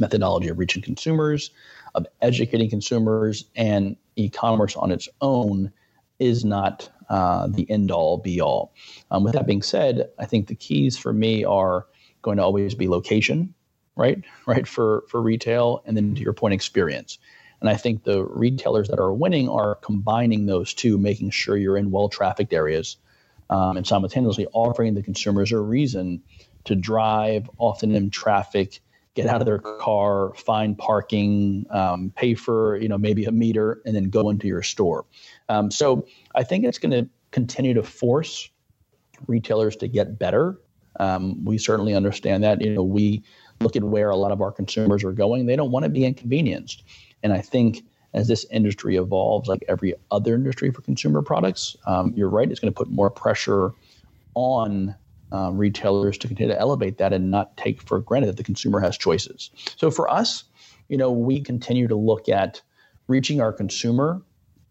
methodology 0.00 0.48
of 0.48 0.58
reaching 0.58 0.82
consumers, 0.82 1.52
of 1.94 2.04
educating 2.20 2.68
consumers, 2.68 3.44
and 3.54 3.96
e-commerce 4.16 4.74
on 4.74 4.90
its 4.90 5.08
own 5.20 5.70
is 6.18 6.44
not 6.44 6.90
uh, 7.10 7.46
the 7.46 7.70
end 7.70 7.92
all 7.92 8.18
be 8.18 8.40
all. 8.40 8.74
Um, 9.12 9.22
with 9.22 9.34
that 9.34 9.46
being 9.46 9.62
said, 9.62 10.10
I 10.18 10.24
think 10.24 10.48
the 10.48 10.56
keys 10.56 10.98
for 10.98 11.12
me 11.12 11.44
are 11.44 11.86
going 12.22 12.38
to 12.38 12.42
always 12.42 12.74
be 12.74 12.88
location, 12.88 13.54
right? 13.94 14.20
Right 14.46 14.66
for 14.66 15.04
for 15.06 15.22
retail, 15.22 15.84
and 15.86 15.96
then 15.96 16.16
to 16.16 16.20
your 16.20 16.32
point, 16.32 16.54
experience. 16.54 17.18
And 17.62 17.70
I 17.70 17.76
think 17.76 18.02
the 18.02 18.24
retailers 18.24 18.88
that 18.88 18.98
are 18.98 19.12
winning 19.12 19.48
are 19.48 19.76
combining 19.76 20.46
those 20.46 20.74
two, 20.74 20.98
making 20.98 21.30
sure 21.30 21.56
you're 21.56 21.76
in 21.76 21.92
well 21.92 22.08
trafficked 22.08 22.52
areas 22.52 22.96
um, 23.50 23.76
and 23.76 23.86
simultaneously 23.86 24.48
offering 24.52 24.94
the 24.94 25.02
consumers 25.02 25.52
a 25.52 25.60
reason 25.60 26.20
to 26.64 26.74
drive, 26.74 27.48
often 27.58 27.94
in 27.94 28.10
traffic, 28.10 28.80
get 29.14 29.26
out 29.26 29.40
of 29.40 29.46
their 29.46 29.60
car, 29.60 30.34
find 30.34 30.76
parking, 30.76 31.64
um, 31.70 32.12
pay 32.16 32.34
for 32.34 32.76
you 32.78 32.88
know 32.88 32.98
maybe 32.98 33.26
a 33.26 33.32
meter, 33.32 33.80
and 33.86 33.94
then 33.94 34.10
go 34.10 34.28
into 34.28 34.48
your 34.48 34.62
store. 34.62 35.04
Um, 35.48 35.70
so 35.70 36.04
I 36.34 36.42
think 36.42 36.64
it's 36.64 36.78
going 36.78 36.90
to 36.90 37.08
continue 37.30 37.74
to 37.74 37.82
force 37.84 38.50
retailers 39.28 39.76
to 39.76 39.86
get 39.86 40.18
better. 40.18 40.58
Um, 40.98 41.44
we 41.44 41.58
certainly 41.58 41.94
understand 41.94 42.42
that. 42.42 42.60
You 42.60 42.74
know, 42.74 42.82
we 42.82 43.22
look 43.60 43.76
at 43.76 43.84
where 43.84 44.10
a 44.10 44.16
lot 44.16 44.32
of 44.32 44.40
our 44.40 44.50
consumers 44.50 45.04
are 45.04 45.12
going. 45.12 45.46
They 45.46 45.56
don't 45.56 45.70
want 45.70 45.84
to 45.84 45.88
be 45.88 46.04
inconvenienced. 46.04 46.82
And 47.22 47.32
I 47.32 47.40
think 47.40 47.84
as 48.14 48.28
this 48.28 48.44
industry 48.50 48.96
evolves, 48.96 49.48
like 49.48 49.64
every 49.68 49.94
other 50.10 50.34
industry 50.34 50.70
for 50.70 50.82
consumer 50.82 51.22
products, 51.22 51.76
um, 51.86 52.12
you're 52.14 52.28
right, 52.28 52.50
it's 52.50 52.60
going 52.60 52.72
to 52.72 52.76
put 52.76 52.90
more 52.90 53.10
pressure 53.10 53.72
on 54.34 54.94
uh, 55.32 55.50
retailers 55.50 56.18
to 56.18 56.28
continue 56.28 56.52
to 56.52 56.60
elevate 56.60 56.98
that 56.98 57.12
and 57.12 57.30
not 57.30 57.56
take 57.56 57.80
for 57.82 58.00
granted 58.00 58.26
that 58.28 58.36
the 58.36 58.44
consumer 58.44 58.80
has 58.80 58.98
choices. 58.98 59.50
So 59.76 59.90
for 59.90 60.10
us, 60.10 60.44
you 60.88 60.96
know, 60.96 61.10
we 61.10 61.40
continue 61.40 61.88
to 61.88 61.96
look 61.96 62.28
at 62.28 62.60
reaching 63.08 63.40
our 63.40 63.52
consumer 63.52 64.22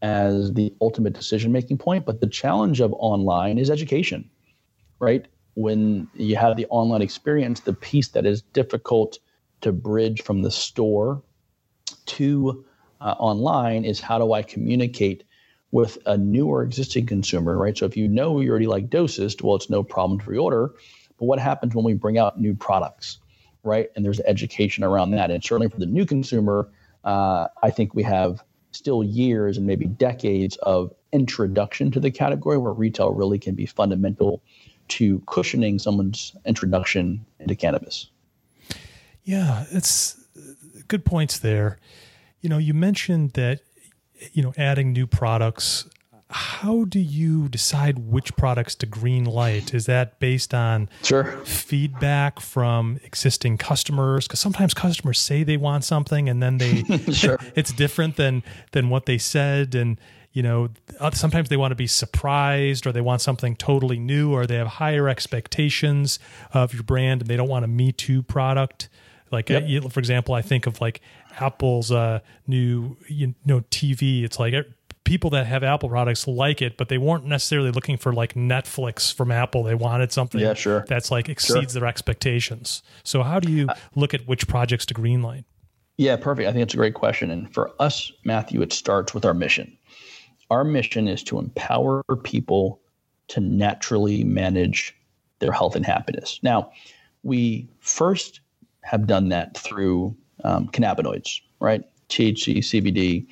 as 0.01 0.53
the 0.53 0.73
ultimate 0.81 1.13
decision 1.13 1.51
making 1.51 1.77
point. 1.77 2.05
But 2.05 2.21
the 2.21 2.27
challenge 2.27 2.79
of 2.79 2.93
online 2.93 3.57
is 3.57 3.69
education, 3.69 4.29
right? 4.99 5.25
When 5.55 6.07
you 6.13 6.35
have 6.35 6.57
the 6.57 6.67
online 6.67 7.01
experience, 7.01 7.61
the 7.61 7.73
piece 7.73 8.09
that 8.09 8.25
is 8.25 8.41
difficult 8.41 9.19
to 9.61 9.71
bridge 9.71 10.21
from 10.21 10.41
the 10.43 10.51
store 10.51 11.21
to 12.07 12.65
uh, 12.99 13.15
online 13.19 13.85
is 13.85 13.99
how 13.99 14.17
do 14.17 14.33
I 14.33 14.43
communicate 14.43 15.23
with 15.71 15.97
a 16.05 16.17
new 16.17 16.47
or 16.47 16.63
existing 16.63 17.05
consumer, 17.05 17.57
right? 17.57 17.77
So 17.77 17.85
if 17.85 17.95
you 17.95 18.07
know 18.07 18.39
you 18.41 18.49
already 18.49 18.67
like 18.67 18.89
Dosist, 18.89 19.41
well, 19.41 19.55
it's 19.55 19.69
no 19.69 19.83
problem 19.83 20.19
to 20.19 20.25
reorder. 20.25 20.69
But 21.17 21.25
what 21.25 21.39
happens 21.39 21.73
when 21.73 21.85
we 21.85 21.93
bring 21.93 22.17
out 22.17 22.39
new 22.39 22.53
products, 22.53 23.19
right? 23.63 23.89
And 23.95 24.03
there's 24.03 24.19
education 24.21 24.83
around 24.83 25.11
that. 25.11 25.31
And 25.31 25.43
certainly 25.43 25.69
for 25.69 25.79
the 25.79 25.85
new 25.85 26.05
consumer, 26.05 26.69
uh, 27.03 27.47
I 27.63 27.69
think 27.69 27.95
we 27.95 28.03
have 28.03 28.43
still 28.71 29.03
years 29.03 29.57
and 29.57 29.65
maybe 29.65 29.85
decades 29.85 30.57
of 30.57 30.93
introduction 31.11 31.91
to 31.91 31.99
the 31.99 32.11
category 32.11 32.57
where 32.57 32.73
retail 32.73 33.11
really 33.11 33.39
can 33.39 33.55
be 33.55 33.65
fundamental 33.65 34.41
to 34.87 35.19
cushioning 35.27 35.79
someone's 35.79 36.35
introduction 36.45 37.25
into 37.39 37.55
cannabis. 37.55 38.09
Yeah, 39.23 39.65
it's 39.71 40.20
good 40.87 41.05
points 41.05 41.39
there. 41.39 41.79
You 42.41 42.49
know, 42.49 42.57
you 42.57 42.73
mentioned 42.73 43.31
that 43.33 43.61
you 44.33 44.43
know 44.43 44.53
adding 44.57 44.93
new 44.93 45.07
products 45.07 45.87
how 46.31 46.85
do 46.85 46.99
you 46.99 47.49
decide 47.49 47.99
which 47.99 48.35
products 48.35 48.73
to 48.75 48.85
green 48.85 49.25
light? 49.25 49.73
Is 49.73 49.85
that 49.85 50.19
based 50.19 50.53
on 50.53 50.89
sure. 51.03 51.25
feedback 51.43 52.39
from 52.39 52.99
existing 53.03 53.57
customers? 53.57 54.27
Because 54.27 54.39
sometimes 54.39 54.73
customers 54.73 55.19
say 55.19 55.43
they 55.43 55.57
want 55.57 55.83
something 55.83 56.29
and 56.29 56.41
then 56.41 56.57
they 56.57 56.83
sure. 57.11 57.37
it's 57.55 57.73
different 57.73 58.15
than 58.15 58.43
than 58.71 58.89
what 58.89 59.05
they 59.05 59.17
said, 59.17 59.75
and 59.75 59.99
you 60.31 60.41
know 60.41 60.69
uh, 60.99 61.11
sometimes 61.11 61.49
they 61.49 61.57
want 61.57 61.71
to 61.71 61.75
be 61.75 61.87
surprised 61.87 62.87
or 62.87 62.91
they 62.91 63.01
want 63.01 63.21
something 63.21 63.55
totally 63.55 63.99
new 63.99 64.31
or 64.33 64.45
they 64.47 64.55
have 64.55 64.67
higher 64.67 65.09
expectations 65.09 66.17
of 66.53 66.73
your 66.73 66.83
brand 66.83 67.21
and 67.21 67.29
they 67.29 67.35
don't 67.35 67.49
want 67.49 67.65
a 67.65 67.67
me 67.67 67.91
too 67.91 68.23
product. 68.23 68.89
Like 69.31 69.49
yep. 69.49 69.91
for 69.91 69.99
example, 69.99 70.35
I 70.35 70.41
think 70.41 70.67
of 70.67 70.81
like 70.81 71.01
Apple's 71.39 71.91
uh, 71.91 72.19
new 72.47 72.97
you 73.07 73.35
know 73.45 73.61
TV. 73.71 74.23
It's 74.23 74.39
like 74.39 74.53
people 75.03 75.29
that 75.31 75.47
have 75.47 75.63
Apple 75.63 75.89
products 75.89 76.27
like 76.27 76.61
it, 76.61 76.77
but 76.77 76.89
they 76.89 76.97
weren't 76.97 77.25
necessarily 77.25 77.71
looking 77.71 77.97
for 77.97 78.13
like 78.13 78.33
Netflix 78.33 79.13
from 79.13 79.31
Apple. 79.31 79.63
They 79.63 79.75
wanted 79.75 80.11
something 80.11 80.39
yeah, 80.39 80.53
sure. 80.53 80.85
that's 80.87 81.11
like 81.11 81.29
exceeds 81.29 81.73
sure. 81.73 81.81
their 81.81 81.89
expectations. 81.89 82.83
So 83.03 83.23
how 83.23 83.39
do 83.39 83.51
you 83.51 83.67
look 83.95 84.13
at 84.13 84.27
which 84.27 84.47
projects 84.47 84.85
to 84.87 84.93
greenlight? 84.93 85.45
Yeah, 85.97 86.15
perfect. 86.15 86.47
I 86.47 86.51
think 86.51 86.63
it's 86.63 86.73
a 86.73 86.77
great 86.77 86.93
question. 86.93 87.29
And 87.29 87.53
for 87.53 87.71
us, 87.79 88.11
Matthew, 88.23 88.61
it 88.61 88.73
starts 88.73 89.13
with 89.13 89.25
our 89.25 89.33
mission. 89.33 89.77
Our 90.49 90.63
mission 90.63 91.07
is 91.07 91.23
to 91.25 91.39
empower 91.39 92.03
people 92.23 92.79
to 93.29 93.39
naturally 93.39 94.23
manage 94.23 94.95
their 95.39 95.51
health 95.51 95.75
and 95.75 95.85
happiness. 95.85 96.39
Now, 96.43 96.71
we 97.23 97.67
first 97.79 98.41
have 98.83 99.07
done 99.07 99.29
that 99.29 99.57
through 99.57 100.15
um, 100.43 100.67
cannabinoids, 100.69 101.41
right? 101.59 101.83
THC, 102.09 102.57
CBD, 102.57 103.27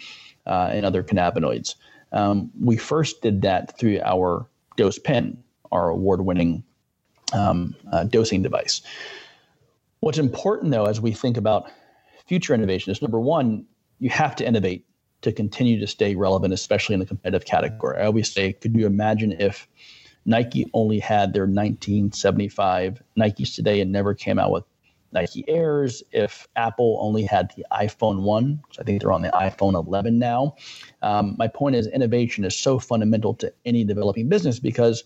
uh, 0.46 0.70
and 0.72 0.86
other 0.86 1.04
cannabinoids. 1.04 1.76
Um, 2.12 2.52
we 2.60 2.78
first 2.78 3.22
did 3.22 3.42
that 3.44 3.78
through 3.78 4.00
our 4.02 4.48
dose 4.78 4.98
pen, 4.98 5.44
our 5.72 5.90
award 5.90 6.22
winning 6.22 6.64
um, 7.34 7.76
uh, 7.92 8.04
dosing 8.06 8.42
device. 8.42 8.82
What's 10.00 10.18
important, 10.18 10.72
though, 10.72 10.86
as 10.86 11.02
we 11.02 11.12
think 11.12 11.38
about 11.38 11.70
future 12.26 12.54
innovation, 12.54 12.92
is 12.92 13.02
number 13.02 13.20
one, 13.20 13.66
you 14.00 14.10
have 14.10 14.36
to 14.38 14.48
innovate 14.48 14.86
to 15.22 15.32
continue 15.32 15.80
to 15.80 15.88
stay 15.88 16.16
relevant, 16.16 16.54
especially 16.54 16.94
in 16.94 17.00
the 17.00 17.06
competitive 17.06 17.46
category. 17.46 18.00
I 18.02 18.06
always 18.06 18.32
say, 18.32 18.54
could 18.54 18.76
you 18.76 18.86
imagine 18.86 19.34
if 19.34 19.68
Nike 20.26 20.66
only 20.74 21.00
had 21.00 21.34
their 21.34 21.44
1975 21.44 23.04
Nikes 23.18 23.54
today 23.54 23.82
and 23.82 23.92
never 23.92 24.14
came 24.14 24.40
out 24.40 24.52
with 24.52 24.64
Nike 25.12 25.44
Airs, 25.48 26.04
if 26.12 26.48
Apple 26.56 26.98
only 27.02 27.24
had 27.24 27.52
the 27.56 27.66
iPhone 27.72 28.22
1, 28.22 28.62
which 28.68 28.80
I 28.80 28.84
think 28.84 29.02
they're 29.02 29.12
on 29.12 29.22
the 29.22 29.30
iPhone 29.30 29.74
11 29.74 30.20
now. 30.20 30.56
Um, 31.02 31.36
my 31.38 31.48
point 31.48 31.76
is, 31.76 31.88
innovation 31.88 32.46
is 32.46 32.56
so 32.56 32.80
fundamental 32.80 33.34
to 33.36 33.54
any 33.66 33.84
developing 33.84 34.30
business 34.30 34.60
because 34.60 35.04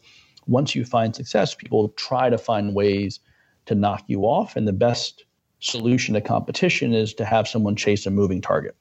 once 0.47 0.75
you 0.75 0.83
find 0.83 1.15
success, 1.15 1.55
people 1.55 1.89
try 1.89 2.29
to 2.29 2.37
find 2.37 2.75
ways 2.75 3.19
to 3.65 3.75
knock 3.75 4.03
you 4.07 4.23
off. 4.23 4.55
And 4.55 4.67
the 4.67 4.73
best 4.73 5.25
solution 5.59 6.13
to 6.15 6.21
competition 6.21 6.93
is 6.93 7.13
to 7.15 7.25
have 7.25 7.47
someone 7.47 7.75
chase 7.75 8.05
a 8.05 8.11
moving 8.11 8.41
target. 8.41 8.75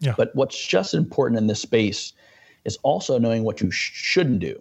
Yeah. 0.00 0.14
But 0.16 0.34
what's 0.34 0.66
just 0.66 0.94
important 0.94 1.38
in 1.38 1.46
this 1.46 1.62
space 1.62 2.12
is 2.64 2.76
also 2.82 3.18
knowing 3.18 3.44
what 3.44 3.60
you 3.60 3.70
sh- 3.70 3.92
shouldn't 3.94 4.40
do. 4.40 4.60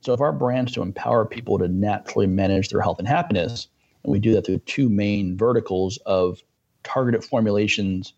So 0.00 0.12
if 0.12 0.20
our 0.20 0.32
brand's 0.32 0.72
to 0.72 0.82
empower 0.82 1.24
people 1.24 1.58
to 1.58 1.68
naturally 1.68 2.26
manage 2.26 2.70
their 2.70 2.80
health 2.80 2.98
and 2.98 3.06
happiness, 3.06 3.68
and 4.04 4.12
we 4.12 4.18
do 4.18 4.32
that 4.34 4.46
through 4.46 4.58
two 4.58 4.88
main 4.88 5.36
verticals 5.36 5.98
of 6.06 6.42
targeted 6.82 7.24
formulations 7.24 8.14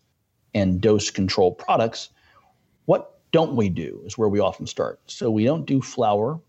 and 0.53 0.81
dose 0.81 1.11
control 1.11 1.51
products. 1.51 2.09
What 2.85 3.19
don't 3.31 3.55
we 3.55 3.69
do 3.69 4.01
is 4.05 4.17
where 4.17 4.29
we 4.29 4.39
often 4.39 4.67
start. 4.67 4.99
So 5.07 5.29
we 5.29 5.43
don't 5.43 5.65
do 5.65 5.81
flower 5.81 6.39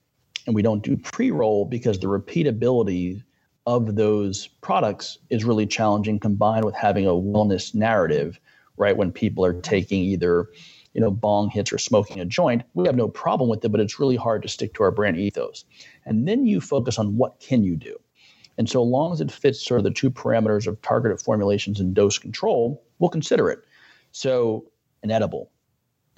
and 0.46 0.54
we 0.54 0.62
don't 0.62 0.82
do 0.82 0.96
pre 0.96 1.30
roll 1.30 1.64
because 1.64 1.98
the 1.98 2.06
repeatability 2.06 3.22
of 3.66 3.96
those 3.96 4.46
products 4.46 5.18
is 5.28 5.44
really 5.44 5.66
challenging 5.66 6.20
combined 6.20 6.64
with 6.64 6.76
having 6.76 7.06
a 7.06 7.10
wellness 7.10 7.74
narrative, 7.74 8.38
right? 8.76 8.96
When 8.96 9.10
people 9.10 9.44
are 9.44 9.60
taking 9.60 10.02
either 10.02 10.48
you 10.96 11.02
know, 11.02 11.10
bong 11.10 11.50
hits 11.50 11.74
or 11.74 11.78
smoking 11.78 12.20
a 12.20 12.24
joint, 12.24 12.62
we 12.72 12.86
have 12.86 12.96
no 12.96 13.06
problem 13.06 13.50
with 13.50 13.62
it, 13.62 13.68
but 13.68 13.82
it's 13.82 14.00
really 14.00 14.16
hard 14.16 14.40
to 14.40 14.48
stick 14.48 14.72
to 14.72 14.82
our 14.82 14.90
brand 14.90 15.18
ethos. 15.18 15.66
And 16.06 16.26
then 16.26 16.46
you 16.46 16.58
focus 16.58 16.98
on 16.98 17.18
what 17.18 17.38
can 17.38 17.62
you 17.64 17.76
do? 17.76 18.00
And 18.58 18.68
so 18.68 18.82
long 18.82 19.12
as 19.12 19.20
it 19.20 19.30
fits 19.30 19.64
sort 19.64 19.78
of 19.80 19.84
the 19.84 19.90
two 19.90 20.10
parameters 20.10 20.66
of 20.66 20.80
targeted 20.82 21.20
formulations 21.20 21.80
and 21.80 21.94
dose 21.94 22.18
control, 22.18 22.82
we'll 22.98 23.10
consider 23.10 23.50
it. 23.50 23.64
So 24.12 24.64
an 25.02 25.10
edible, 25.10 25.50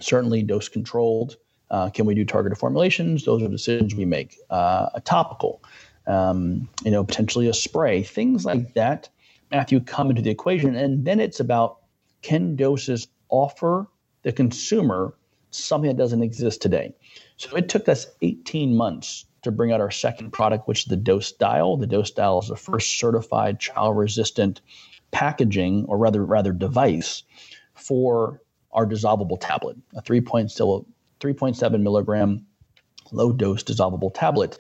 certainly 0.01 0.43
dose 0.43 0.69
controlled. 0.69 1.37
Uh, 1.71 1.91
can 1.91 2.07
we 2.07 2.15
do 2.15 2.25
targeted 2.25 2.59
formulations? 2.59 3.25
Those 3.25 3.43
are 3.43 3.49
decisions 3.49 3.95
we 3.95 4.05
make. 4.05 4.37
Uh, 4.51 4.89
a 4.95 5.01
topical, 5.01 5.63
um, 6.07 6.69
you 6.85 6.91
know, 6.91 7.05
potentially 7.05 7.49
a 7.49 7.55
spray, 7.55 8.03
things 8.03 8.45
like 8.45 8.75
that. 8.75 9.09
Matthew 9.51 9.81
come 9.81 10.11
into 10.11 10.23
the 10.23 10.31
equation, 10.31 10.77
and 10.77 11.05
then 11.05 11.21
it's 11.21 11.41
about 11.41 11.79
can 12.23 12.57
Dosist 12.57 13.09
offer 13.29 13.87
the 14.23 14.33
consumer 14.33 15.15
something 15.51 15.89
that 15.89 15.97
doesn't 15.97 16.23
exist 16.23 16.61
today. 16.61 16.95
So 17.37 17.57
it 17.57 17.69
took 17.69 17.89
us 17.89 18.07
18 18.23 18.77
months 18.77 19.25
to 19.43 19.51
bring 19.51 19.73
out 19.73 19.81
our 19.81 19.91
second 19.91 20.33
product, 20.33 20.67
which 20.69 20.81
is 20.81 20.85
the 20.87 20.97
Dose 20.97 21.33
Dial. 21.33 21.77
The 21.77 21.87
Dose 21.87 22.11
Dial 22.11 22.41
is 22.41 22.49
the 22.49 22.57
first 22.57 22.99
certified 22.99 23.61
child-resistant 23.61 24.61
packaging, 25.11 25.87
or 25.89 25.97
rather, 25.99 26.25
rather 26.25 26.53
device, 26.53 27.23
for 27.75 28.43
our 28.73 28.87
dissolvable 28.87 29.39
tablet, 29.41 29.77
a 29.95 30.03
3.7 30.03 31.81
milligram 31.81 32.47
low 33.13 33.33
dose 33.33 33.63
dissolvable 33.63 34.13
tablet. 34.13 34.59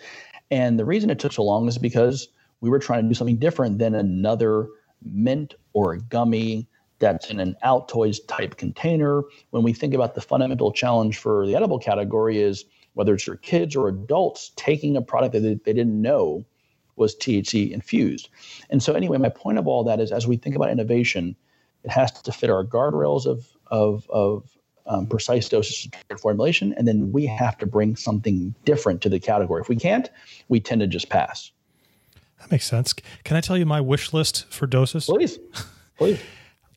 And 0.50 0.78
the 0.78 0.84
reason 0.84 1.10
it 1.10 1.18
took 1.18 1.32
so 1.32 1.42
long 1.42 1.68
is 1.68 1.76
because 1.76 2.28
we 2.60 2.70
were 2.70 2.78
trying 2.78 3.02
to 3.02 3.08
do 3.08 3.14
something 3.14 3.36
different 3.36 3.78
than 3.78 3.94
another 3.94 4.68
mint 5.02 5.54
or 5.74 5.96
gummy 5.96 6.66
that's 6.98 7.30
in 7.30 7.38
an 7.38 7.54
Altoids 7.62 8.18
type 8.26 8.56
container. 8.56 9.22
When 9.50 9.62
we 9.62 9.72
think 9.72 9.94
about 9.94 10.14
the 10.14 10.20
fundamental 10.20 10.72
challenge 10.72 11.18
for 11.18 11.46
the 11.46 11.54
edible 11.54 11.78
category 11.78 12.40
is 12.40 12.64
whether 12.98 13.14
it's 13.14 13.28
your 13.28 13.36
kids 13.36 13.76
or 13.76 13.86
adults 13.86 14.50
taking 14.56 14.96
a 14.96 15.00
product 15.00 15.32
that 15.32 15.38
they, 15.38 15.54
they 15.54 15.72
didn't 15.72 16.02
know 16.02 16.44
was 16.96 17.14
THC 17.14 17.70
infused. 17.70 18.28
And 18.70 18.82
so, 18.82 18.92
anyway, 18.92 19.18
my 19.18 19.28
point 19.28 19.56
of 19.56 19.68
all 19.68 19.84
that 19.84 20.00
is 20.00 20.10
as 20.10 20.26
we 20.26 20.36
think 20.36 20.56
about 20.56 20.70
innovation, 20.70 21.36
it 21.84 21.92
has 21.92 22.10
to 22.10 22.32
fit 22.32 22.50
our 22.50 22.64
guardrails 22.64 23.24
of, 23.24 23.46
of, 23.68 24.10
of 24.10 24.50
um, 24.86 25.06
precise 25.06 25.48
dosage 25.48 25.88
formulation, 26.20 26.74
and 26.76 26.88
then 26.88 27.12
we 27.12 27.24
have 27.26 27.56
to 27.58 27.66
bring 27.66 27.94
something 27.94 28.52
different 28.64 29.00
to 29.02 29.08
the 29.08 29.20
category. 29.20 29.60
If 29.60 29.68
we 29.68 29.76
can't, 29.76 30.10
we 30.48 30.58
tend 30.58 30.80
to 30.80 30.88
just 30.88 31.08
pass. 31.08 31.52
That 32.40 32.50
makes 32.50 32.66
sense. 32.66 32.92
Can 33.22 33.36
I 33.36 33.40
tell 33.40 33.56
you 33.56 33.64
my 33.64 33.80
wish 33.80 34.12
list 34.12 34.52
for 34.52 34.66
Dosist? 34.66 35.06
Please, 35.06 35.38
please 35.96 36.18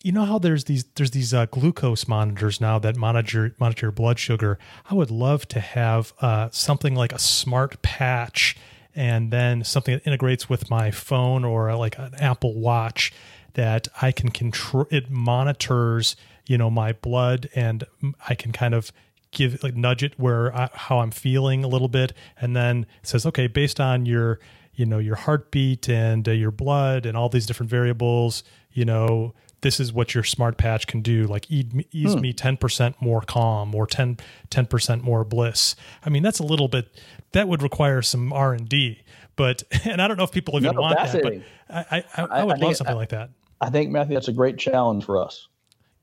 you 0.03 0.11
know 0.11 0.25
how 0.25 0.39
there's 0.39 0.65
these 0.65 0.85
there's 0.95 1.11
these 1.11 1.33
uh, 1.33 1.45
glucose 1.45 2.07
monitors 2.07 2.59
now 2.59 2.79
that 2.79 2.95
monitor 2.95 3.55
monitor 3.59 3.91
blood 3.91 4.19
sugar. 4.19 4.57
I 4.89 4.95
would 4.95 5.11
love 5.11 5.47
to 5.49 5.59
have 5.59 6.13
uh, 6.21 6.49
something 6.51 6.95
like 6.95 7.13
a 7.13 7.19
smart 7.19 7.81
patch, 7.81 8.57
and 8.95 9.31
then 9.31 9.63
something 9.63 9.95
that 9.95 10.07
integrates 10.07 10.49
with 10.49 10.69
my 10.69 10.91
phone 10.91 11.45
or 11.45 11.69
uh, 11.69 11.77
like 11.77 11.97
an 11.97 12.15
Apple 12.15 12.59
Watch 12.59 13.13
that 13.53 13.87
I 14.01 14.11
can 14.11 14.31
control. 14.31 14.87
It 14.89 15.09
monitors 15.09 16.15
you 16.47 16.57
know 16.57 16.69
my 16.69 16.93
blood, 16.93 17.49
and 17.55 17.83
I 18.27 18.35
can 18.35 18.51
kind 18.51 18.73
of 18.73 18.91
give 19.31 19.61
like 19.63 19.75
nudge 19.75 20.03
it 20.03 20.17
where 20.17 20.55
I, 20.55 20.69
how 20.73 20.99
I'm 20.99 21.11
feeling 21.11 21.63
a 21.63 21.67
little 21.67 21.87
bit, 21.87 22.13
and 22.39 22.55
then 22.55 22.87
says, 23.03 23.25
okay, 23.27 23.47
based 23.47 23.79
on 23.79 24.05
your 24.05 24.39
you 24.73 24.85
know 24.85 24.97
your 24.97 25.15
heartbeat 25.15 25.87
and 25.89 26.27
uh, 26.27 26.31
your 26.31 26.51
blood 26.51 27.05
and 27.05 27.15
all 27.15 27.29
these 27.29 27.45
different 27.45 27.69
variables, 27.69 28.43
you 28.71 28.85
know 28.85 29.35
this 29.61 29.79
is 29.79 29.93
what 29.93 30.13
your 30.13 30.23
smart 30.23 30.57
patch 30.57 30.87
can 30.87 31.01
do. 31.01 31.25
Like 31.25 31.49
ease, 31.49 32.13
hmm. 32.13 32.19
me 32.19 32.33
10% 32.33 32.95
more 32.99 33.21
calm 33.21 33.73
or 33.73 33.87
10 33.87 34.17
10% 34.49 35.01
more 35.01 35.23
bliss. 35.23 35.75
I 36.03 36.09
mean 36.09 36.23
that's 36.23 36.39
a 36.39 36.43
little 36.43 36.67
bit 36.67 36.99
that 37.31 37.47
would 37.47 37.61
require 37.61 38.01
some 38.01 38.33
r&d 38.33 39.01
but 39.35 39.63
and 39.85 40.01
i 40.01 40.07
don't 40.07 40.17
know 40.17 40.23
if 40.23 40.31
people 40.31 40.55
even 40.57 40.75
no, 40.75 40.81
want 40.81 40.97
that 40.97 41.23
but 41.23 41.33
i 41.69 42.03
i, 42.17 42.23
I 42.23 42.43
would 42.43 42.57
I 42.61 42.65
love 42.65 42.75
something 42.75 42.95
like 42.95 43.09
that. 43.09 43.29
I 43.59 43.69
think 43.69 43.91
matthew 43.91 44.15
that's 44.15 44.27
a 44.27 44.33
great 44.33 44.57
challenge 44.57 45.05
for 45.05 45.23
us. 45.23 45.47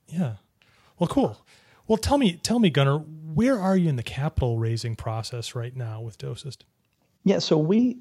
Yeah. 0.07 0.35
Well 0.99 1.09
cool. 1.09 1.39
Well 1.87 1.99
tell 1.99 2.19
me 2.19 2.35
tell 2.43 2.59
me 2.59 2.71
gunnar 2.71 2.99
where 2.99 3.59
are 3.59 3.77
you 3.77 3.89
in 3.89 3.97
the 3.97 4.03
capital 4.03 4.59
raising 4.59 4.97
process 4.97 5.55
right 5.55 5.75
now 5.77 6.01
with 6.01 6.19
dosist? 6.19 6.65
Yeah 7.25 7.39
so 7.39 7.59
we 7.59 7.99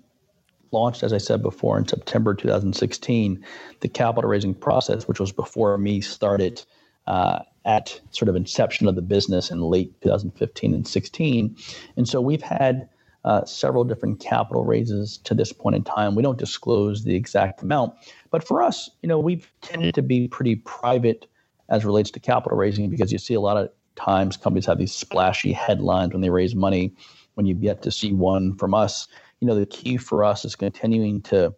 launched, 0.71 1.03
as 1.03 1.13
I 1.13 1.17
said 1.17 1.41
before, 1.41 1.77
in 1.77 1.87
September 1.87 2.33
2016, 2.33 3.43
the 3.81 3.87
capital 3.87 4.29
raising 4.29 4.53
process, 4.53 5.07
which 5.07 5.19
was 5.19 5.31
before 5.31 5.77
me, 5.77 6.01
started 6.01 6.63
uh, 7.07 7.39
at 7.65 7.99
sort 8.11 8.29
of 8.29 8.35
inception 8.35 8.87
of 8.87 8.95
the 8.95 9.01
business 9.01 9.51
in 9.51 9.61
late 9.61 9.99
2015 10.01 10.73
and 10.73 10.87
16. 10.87 11.55
And 11.95 12.07
so 12.07 12.21
we've 12.21 12.41
had 12.41 12.89
uh, 13.25 13.43
several 13.45 13.83
different 13.83 14.19
capital 14.19 14.63
raises 14.63 15.17
to 15.19 15.33
this 15.33 15.51
point 15.51 15.75
in 15.75 15.83
time. 15.83 16.15
We 16.15 16.23
don't 16.23 16.37
disclose 16.37 17.03
the 17.03 17.15
exact 17.15 17.61
amount, 17.61 17.93
but 18.31 18.47
for 18.47 18.61
us, 18.61 18.89
you 19.01 19.09
know, 19.09 19.19
we've 19.19 19.51
tended 19.61 19.95
to 19.95 20.01
be 20.01 20.27
pretty 20.27 20.55
private 20.55 21.27
as 21.69 21.83
relates 21.83 22.11
to 22.11 22.19
capital 22.19 22.57
raising 22.57 22.89
because 22.89 23.11
you 23.11 23.17
see 23.17 23.33
a 23.33 23.41
lot 23.41 23.57
of 23.57 23.69
times 23.97 24.37
companies 24.37 24.65
have 24.65 24.77
these 24.77 24.93
splashy 24.93 25.51
headlines 25.51 26.13
when 26.13 26.21
they 26.21 26.29
raise 26.29 26.55
money. 26.55 26.93
When 27.33 27.45
you 27.45 27.53
get 27.53 27.81
to 27.83 27.91
see 27.91 28.13
one 28.13 28.55
from 28.55 28.73
us, 28.73 29.07
you 29.39 29.47
know, 29.47 29.55
the 29.55 29.65
key 29.65 29.97
for 29.97 30.23
us 30.23 30.45
is 30.45 30.55
continuing 30.55 31.21
to 31.23 31.53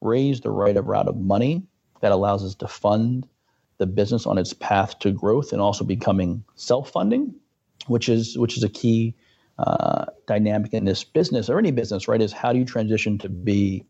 raise 0.00 0.40
the 0.40 0.50
right 0.50 0.76
amount 0.76 1.08
of 1.08 1.16
money 1.16 1.62
that 2.00 2.12
allows 2.12 2.44
us 2.44 2.54
to 2.56 2.68
fund 2.68 3.26
the 3.78 3.86
business 3.86 4.26
on 4.26 4.38
its 4.38 4.52
path 4.52 4.98
to 5.00 5.10
growth 5.10 5.52
and 5.52 5.60
also 5.60 5.84
becoming 5.84 6.44
self-funding, 6.54 7.34
which 7.86 8.08
is 8.08 8.36
which 8.38 8.56
is 8.56 8.62
a 8.62 8.68
key 8.68 9.14
uh, 9.58 10.06
dynamic 10.26 10.72
in 10.72 10.84
this 10.84 11.02
business 11.04 11.48
or 11.48 11.58
any 11.58 11.70
business, 11.70 12.06
right? 12.06 12.20
Is 12.20 12.32
how 12.32 12.52
do 12.52 12.58
you 12.58 12.64
transition 12.64 13.18
to 13.18 13.28
be 13.28 13.84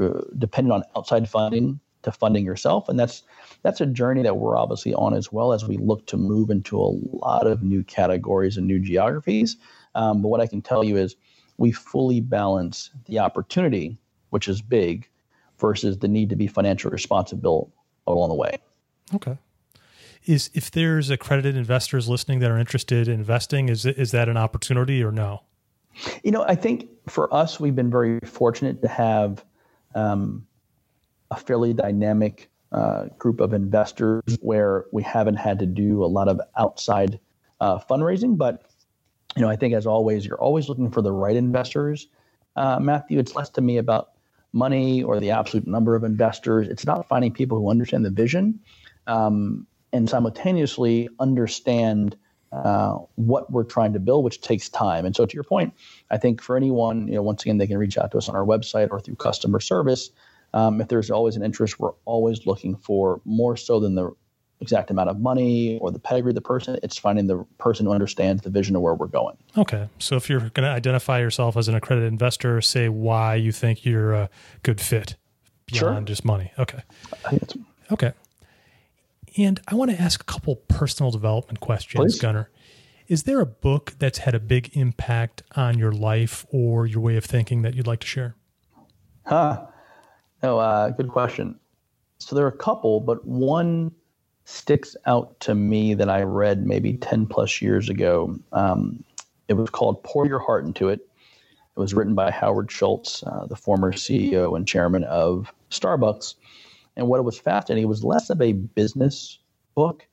uh, 0.00 0.20
dependent 0.38 0.74
on 0.74 0.84
outside 0.96 1.28
funding 1.28 1.80
to 2.02 2.12
funding 2.12 2.44
yourself, 2.44 2.88
and 2.88 2.98
that's 2.98 3.22
that's 3.62 3.80
a 3.80 3.86
journey 3.86 4.22
that 4.22 4.36
we're 4.36 4.56
obviously 4.56 4.94
on 4.94 5.14
as 5.14 5.32
well 5.32 5.52
as 5.52 5.66
we 5.66 5.76
look 5.76 6.06
to 6.06 6.16
move 6.16 6.50
into 6.50 6.78
a 6.78 6.90
lot 7.16 7.46
of 7.46 7.62
new 7.62 7.82
categories 7.82 8.56
and 8.56 8.66
new 8.66 8.80
geographies. 8.80 9.56
Um, 9.94 10.22
but 10.22 10.28
what 10.28 10.40
I 10.40 10.46
can 10.46 10.62
tell 10.62 10.82
you 10.82 10.96
is 10.96 11.16
we 11.62 11.70
fully 11.70 12.20
balance 12.20 12.90
the 13.06 13.20
opportunity, 13.20 13.96
which 14.30 14.48
is 14.48 14.60
big, 14.60 15.08
versus 15.60 15.96
the 15.98 16.08
need 16.08 16.28
to 16.28 16.34
be 16.34 16.48
financially 16.48 16.90
responsible 16.90 17.72
along 18.08 18.30
the 18.30 18.34
way. 18.34 18.58
Okay. 19.14 19.38
Is 20.26 20.50
if 20.54 20.72
there's 20.72 21.08
accredited 21.08 21.56
investors 21.56 22.08
listening 22.08 22.40
that 22.40 22.50
are 22.50 22.58
interested 22.58 23.06
in 23.06 23.14
investing, 23.20 23.68
is 23.68 23.86
is 23.86 24.10
that 24.10 24.28
an 24.28 24.36
opportunity 24.36 25.04
or 25.04 25.12
no? 25.12 25.42
You 26.24 26.32
know, 26.32 26.42
I 26.42 26.56
think 26.56 26.88
for 27.08 27.32
us, 27.32 27.60
we've 27.60 27.76
been 27.76 27.90
very 27.90 28.18
fortunate 28.24 28.82
to 28.82 28.88
have 28.88 29.44
um, 29.94 30.44
a 31.30 31.36
fairly 31.36 31.72
dynamic 31.74 32.50
uh, 32.72 33.04
group 33.18 33.40
of 33.40 33.52
investors 33.52 34.36
where 34.40 34.86
we 34.90 35.04
haven't 35.04 35.36
had 35.36 35.60
to 35.60 35.66
do 35.66 36.02
a 36.02 36.10
lot 36.18 36.26
of 36.26 36.40
outside 36.58 37.20
uh, 37.60 37.78
fundraising. 37.78 38.36
But 38.36 38.64
you 39.36 39.42
know, 39.42 39.48
I 39.48 39.56
think 39.56 39.74
as 39.74 39.86
always, 39.86 40.26
you're 40.26 40.40
always 40.40 40.68
looking 40.68 40.90
for 40.90 41.02
the 41.02 41.12
right 41.12 41.36
investors. 41.36 42.08
Uh, 42.56 42.78
Matthew, 42.80 43.18
it's 43.18 43.34
less 43.34 43.48
to 43.50 43.60
me 43.60 43.78
about 43.78 44.10
money 44.52 45.02
or 45.02 45.18
the 45.18 45.30
absolute 45.30 45.66
number 45.66 45.94
of 45.94 46.04
investors. 46.04 46.68
It's 46.68 46.82
about 46.82 47.08
finding 47.08 47.32
people 47.32 47.58
who 47.58 47.70
understand 47.70 48.04
the 48.04 48.10
vision 48.10 48.60
um, 49.06 49.66
and 49.92 50.08
simultaneously 50.08 51.08
understand 51.18 52.16
uh, 52.52 52.98
what 53.14 53.50
we're 53.50 53.64
trying 53.64 53.94
to 53.94 53.98
build, 53.98 54.24
which 54.24 54.42
takes 54.42 54.68
time. 54.68 55.06
And 55.06 55.16
so, 55.16 55.24
to 55.24 55.34
your 55.34 55.44
point, 55.44 55.72
I 56.10 56.18
think 56.18 56.42
for 56.42 56.54
anyone, 56.54 57.08
you 57.08 57.14
know, 57.14 57.22
once 57.22 57.42
again, 57.42 57.56
they 57.56 57.66
can 57.66 57.78
reach 57.78 57.96
out 57.96 58.10
to 58.10 58.18
us 58.18 58.28
on 58.28 58.36
our 58.36 58.44
website 58.44 58.88
or 58.90 59.00
through 59.00 59.16
customer 59.16 59.58
service. 59.58 60.10
Um, 60.52 60.82
if 60.82 60.88
there's 60.88 61.10
always 61.10 61.36
an 61.36 61.42
interest, 61.42 61.80
we're 61.80 61.94
always 62.04 62.46
looking 62.46 62.76
for 62.76 63.22
more 63.24 63.56
so 63.56 63.80
than 63.80 63.94
the 63.94 64.10
exact 64.62 64.90
amount 64.90 65.10
of 65.10 65.20
money 65.20 65.78
or 65.80 65.90
the 65.90 65.98
pedigree 65.98 66.30
of 66.30 66.34
the 66.34 66.40
person. 66.40 66.78
It's 66.82 66.96
finding 66.96 67.26
the 67.26 67.44
person 67.58 67.86
who 67.86 67.92
understands 67.92 68.42
the 68.42 68.50
vision 68.50 68.76
of 68.76 68.82
where 68.82 68.94
we're 68.94 69.06
going. 69.06 69.36
Okay. 69.58 69.88
So 69.98 70.16
if 70.16 70.30
you're 70.30 70.40
going 70.40 70.64
to 70.64 70.70
identify 70.70 71.20
yourself 71.20 71.56
as 71.56 71.68
an 71.68 71.74
accredited 71.74 72.10
investor, 72.10 72.60
say 72.60 72.88
why 72.88 73.34
you 73.34 73.52
think 73.52 73.84
you're 73.84 74.12
a 74.14 74.30
good 74.62 74.80
fit 74.80 75.16
beyond 75.66 75.96
sure. 75.96 76.02
just 76.02 76.24
money. 76.24 76.52
Okay. 76.58 76.80
Okay. 77.90 78.12
And 79.36 79.60
I 79.68 79.74
want 79.74 79.90
to 79.90 80.00
ask 80.00 80.20
a 80.20 80.24
couple 80.24 80.56
personal 80.56 81.10
development 81.10 81.60
questions, 81.60 82.14
Please. 82.14 82.20
Gunnar. 82.20 82.50
Is 83.08 83.24
there 83.24 83.40
a 83.40 83.46
book 83.46 83.94
that's 83.98 84.18
had 84.18 84.34
a 84.34 84.40
big 84.40 84.76
impact 84.76 85.42
on 85.56 85.78
your 85.78 85.92
life 85.92 86.46
or 86.50 86.86
your 86.86 87.00
way 87.00 87.16
of 87.16 87.24
thinking 87.24 87.62
that 87.62 87.74
you'd 87.74 87.86
like 87.86 88.00
to 88.00 88.06
share? 88.06 88.36
Huh. 89.26 89.66
No, 90.42 90.58
uh, 90.58 90.90
good 90.90 91.08
question. 91.08 91.58
So 92.18 92.36
there 92.36 92.44
are 92.44 92.48
a 92.48 92.56
couple, 92.56 93.00
but 93.00 93.26
one 93.26 93.92
sticks 94.44 94.96
out 95.06 95.38
to 95.40 95.54
me 95.54 95.94
that 95.94 96.10
I 96.10 96.22
read 96.22 96.66
maybe 96.66 96.94
10 96.94 97.26
plus 97.26 97.62
years 97.62 97.88
ago. 97.88 98.38
Um, 98.52 99.04
it 99.48 99.54
was 99.54 99.70
called 99.70 100.02
Pour 100.02 100.26
Your 100.26 100.38
Heart 100.38 100.64
Into 100.64 100.88
It. 100.88 101.00
It 101.76 101.80
was 101.80 101.94
written 101.94 102.14
by 102.14 102.30
Howard 102.30 102.70
Schultz, 102.70 103.22
uh, 103.22 103.46
the 103.46 103.56
former 103.56 103.92
CEO 103.92 104.56
and 104.56 104.68
chairman 104.68 105.04
of 105.04 105.52
Starbucks. 105.70 106.34
And 106.96 107.08
what 107.08 107.18
it 107.18 107.22
was 107.22 107.38
fascinating, 107.38 107.84
it 107.84 107.88
was 107.88 108.04
less 108.04 108.28
of 108.28 108.42
a 108.42 108.52
business 108.52 109.38
book 109.74 110.06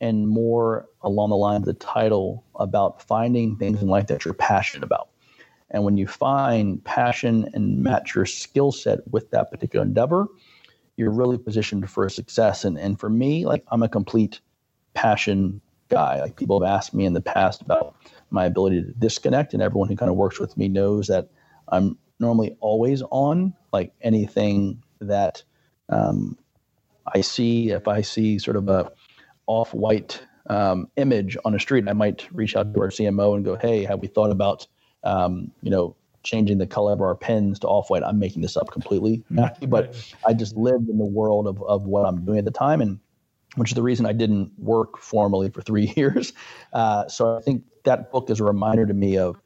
and 0.00 0.28
more 0.28 0.86
along 1.00 1.30
the 1.30 1.36
line 1.36 1.56
of 1.56 1.64
the 1.64 1.72
title 1.72 2.44
about 2.56 3.02
finding 3.02 3.56
things 3.56 3.80
in 3.80 3.88
life 3.88 4.08
that 4.08 4.24
you're 4.24 4.34
passionate 4.34 4.84
about. 4.84 5.08
And 5.70 5.84
when 5.84 5.96
you 5.96 6.06
find 6.06 6.84
passion 6.84 7.48
and 7.54 7.82
match 7.82 8.14
your 8.14 8.26
skill 8.26 8.72
set 8.72 9.00
with 9.10 9.30
that 9.30 9.50
particular 9.50 9.84
endeavor, 9.84 10.28
you're 10.96 11.10
really 11.10 11.38
positioned 11.38 11.88
for 11.90 12.08
success. 12.08 12.64
And 12.64 12.78
and 12.78 12.98
for 12.98 13.08
me, 13.08 13.46
like 13.46 13.64
I'm 13.70 13.82
a 13.82 13.88
complete 13.88 14.40
passion 14.94 15.60
guy. 15.88 16.20
Like 16.20 16.36
people 16.36 16.60
have 16.60 16.68
asked 16.68 16.94
me 16.94 17.04
in 17.04 17.12
the 17.12 17.20
past 17.20 17.62
about 17.62 17.96
my 18.30 18.44
ability 18.44 18.82
to 18.82 18.92
disconnect, 18.92 19.54
and 19.54 19.62
everyone 19.62 19.88
who 19.88 19.96
kind 19.96 20.10
of 20.10 20.16
works 20.16 20.40
with 20.40 20.56
me 20.56 20.68
knows 20.68 21.06
that 21.08 21.28
I'm 21.68 21.98
normally 22.18 22.56
always 22.60 23.02
on. 23.10 23.54
Like 23.72 23.92
anything 24.00 24.82
that 25.00 25.42
um, 25.88 26.36
I 27.14 27.20
see, 27.20 27.70
if 27.70 27.86
I 27.88 28.00
see 28.00 28.38
sort 28.38 28.56
of 28.56 28.68
a 28.68 28.90
off-white 29.46 30.20
um, 30.48 30.88
image 30.96 31.36
on 31.44 31.54
a 31.54 31.60
street, 31.60 31.88
I 31.88 31.92
might 31.92 32.26
reach 32.32 32.56
out 32.56 32.72
to 32.74 32.80
our 32.80 32.88
CMO 32.88 33.36
and 33.36 33.44
go, 33.44 33.56
"Hey, 33.56 33.84
have 33.84 34.00
we 34.00 34.08
thought 34.08 34.30
about 34.30 34.66
um, 35.04 35.52
you 35.62 35.70
know 35.70 35.96
changing 36.26 36.58
the 36.58 36.66
color 36.66 36.92
of 36.92 37.00
our 37.00 37.14
pens 37.14 37.58
to 37.60 37.66
off-white?" 37.66 38.02
I'm 38.02 38.18
making 38.18 38.42
this 38.42 38.56
up 38.56 38.70
completely, 38.70 39.24
but 39.68 39.96
I 40.26 40.34
just 40.34 40.56
lived 40.56 40.88
in 40.88 40.98
the 40.98 41.06
world 41.06 41.46
of 41.46 41.62
of 41.62 41.84
what 41.84 42.04
I'm 42.04 42.24
doing 42.24 42.38
at 42.38 42.44
the 42.44 42.50
time, 42.50 42.80
and 42.80 42.98
which 43.56 43.70
is 43.70 43.74
the 43.74 43.82
reason 43.82 44.06
I 44.06 44.12
didn't 44.12 44.52
work 44.58 44.98
formally 44.98 45.50
for 45.50 45.62
three 45.62 45.92
years. 45.96 46.32
Uh, 46.72 47.08
so 47.08 47.36
I 47.36 47.40
think 47.40 47.64
that 47.84 48.12
book 48.12 48.30
is 48.30 48.40
a 48.40 48.44
reminder 48.44 48.86
to 48.86 48.94
me 48.94 49.18
of, 49.18 49.40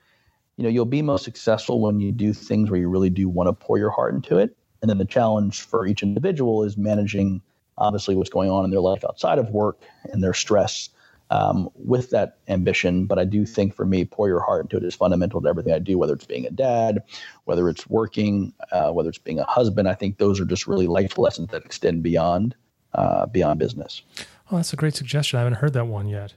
you 0.56 0.64
know, 0.64 0.70
you'll 0.70 0.84
be 0.84 1.02
most 1.02 1.24
successful 1.24 1.80
when 1.80 2.00
you 2.00 2.12
do 2.12 2.32
things 2.32 2.70
where 2.70 2.80
you 2.80 2.88
really 2.88 3.10
do 3.10 3.28
want 3.28 3.48
to 3.48 3.52
pour 3.52 3.78
your 3.78 3.90
heart 3.90 4.14
into 4.14 4.36
it. 4.36 4.56
And 4.82 4.90
then 4.90 4.98
the 4.98 5.04
challenge 5.04 5.62
for 5.62 5.86
each 5.86 6.02
individual 6.02 6.64
is 6.64 6.76
managing, 6.76 7.42
obviously, 7.78 8.16
what's 8.16 8.30
going 8.30 8.50
on 8.50 8.64
in 8.64 8.70
their 8.70 8.80
life 8.80 9.04
outside 9.04 9.38
of 9.38 9.50
work 9.50 9.82
and 10.04 10.22
their 10.22 10.34
stress 10.34 10.88
um, 11.30 11.70
with 11.74 12.10
that 12.10 12.38
ambition. 12.48 13.06
But 13.06 13.18
I 13.18 13.24
do 13.24 13.46
think 13.46 13.74
for 13.74 13.86
me, 13.86 14.04
pour 14.04 14.28
your 14.28 14.40
heart 14.40 14.64
into 14.64 14.76
it 14.76 14.84
is 14.84 14.94
fundamental 14.94 15.40
to 15.40 15.48
everything 15.48 15.72
I 15.72 15.78
do, 15.78 15.96
whether 15.98 16.14
it's 16.14 16.26
being 16.26 16.46
a 16.46 16.50
dad, 16.50 17.02
whether 17.44 17.68
it's 17.68 17.88
working, 17.88 18.52
uh, 18.72 18.90
whether 18.92 19.08
it's 19.08 19.18
being 19.18 19.38
a 19.38 19.44
husband. 19.44 19.88
I 19.88 19.94
think 19.94 20.18
those 20.18 20.40
are 20.40 20.44
just 20.44 20.66
really 20.66 20.86
life 20.86 21.18
lessons 21.18 21.48
that 21.50 21.64
extend 21.64 22.02
beyond 22.02 22.54
uh, 22.94 23.26
beyond 23.26 23.58
business. 23.60 24.02
Oh, 24.50 24.56
that's 24.56 24.72
a 24.72 24.76
great 24.76 24.96
suggestion. 24.96 25.38
I 25.38 25.42
haven't 25.42 25.58
heard 25.58 25.72
that 25.74 25.86
one 25.86 26.08
yet. 26.08 26.34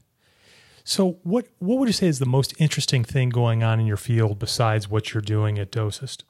So, 0.83 1.17
what 1.23 1.47
what 1.59 1.79
would 1.79 1.89
you 1.89 1.93
say 1.93 2.07
is 2.07 2.19
the 2.19 2.25
most 2.25 2.53
interesting 2.59 3.03
thing 3.03 3.29
going 3.29 3.63
on 3.63 3.79
in 3.79 3.85
your 3.85 3.97
field 3.97 4.37
besides 4.37 4.89
what 4.89 5.13
you're 5.13 5.21
doing 5.21 5.57
at 5.57 5.71
Dosist? 5.71 6.23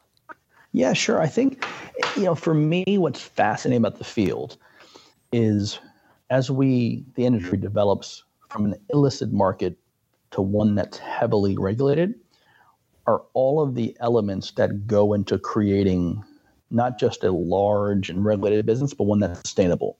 Yeah, 0.71 0.93
sure. 0.93 1.21
I 1.21 1.27
think, 1.27 1.63
you 2.15 2.23
know, 2.23 2.33
for 2.33 2.53
me, 2.53 2.83
what's 2.87 3.21
fascinating 3.21 3.77
about 3.77 3.99
the 3.99 4.03
field 4.03 4.57
is 5.31 5.79
as 6.31 6.49
we, 6.49 7.05
the 7.13 7.25
industry 7.27 7.59
develops 7.59 8.23
from 8.53 8.65
an 8.65 8.75
illicit 8.93 9.33
market 9.33 9.75
to 10.31 10.41
one 10.41 10.75
that's 10.75 10.99
heavily 10.99 11.57
regulated, 11.57 12.13
are 13.07 13.23
all 13.33 13.59
of 13.59 13.73
the 13.73 13.97
elements 13.99 14.51
that 14.51 14.85
go 14.85 15.13
into 15.13 15.39
creating 15.39 16.23
not 16.69 16.99
just 16.99 17.23
a 17.23 17.31
large 17.31 18.09
and 18.09 18.23
regulated 18.23 18.65
business, 18.65 18.93
but 18.93 19.05
one 19.05 19.19
that's 19.19 19.39
sustainable. 19.41 19.97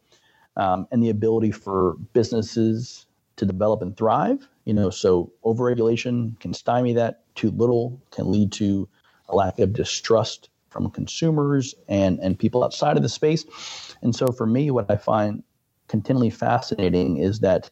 Um, 0.55 0.87
and 0.91 1.03
the 1.03 1.09
ability 1.09 1.51
for 1.51 1.95
businesses 2.13 3.07
to 3.37 3.45
develop 3.45 3.81
and 3.81 3.97
thrive. 3.97 4.47
You 4.65 4.73
know, 4.73 4.91
so 4.91 5.33
overregulation 5.43 6.39
can 6.39 6.53
stymie 6.53 6.93
that. 6.93 7.23
Too 7.35 7.49
little 7.49 7.99
can 8.11 8.31
lead 8.31 8.51
to 8.53 8.87
a 9.29 9.35
lack 9.35 9.57
of 9.59 9.73
distrust 9.73 10.49
from 10.69 10.91
consumers 10.91 11.73
and, 11.87 12.19
and 12.19 12.37
people 12.37 12.63
outside 12.63 12.97
of 12.97 13.03
the 13.03 13.09
space. 13.09 13.45
And 14.03 14.15
so 14.15 14.27
for 14.27 14.45
me, 14.45 14.69
what 14.69 14.89
I 14.89 14.95
find 14.95 15.43
continually 15.87 16.29
fascinating 16.29 17.17
is 17.17 17.39
that 17.39 17.69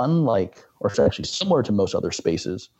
unlike, 0.00 0.64
or 0.80 0.90
actually 1.00 1.24
similar 1.24 1.62
to 1.62 1.72
most 1.72 1.94
other 1.94 2.10
spaces, 2.10 2.70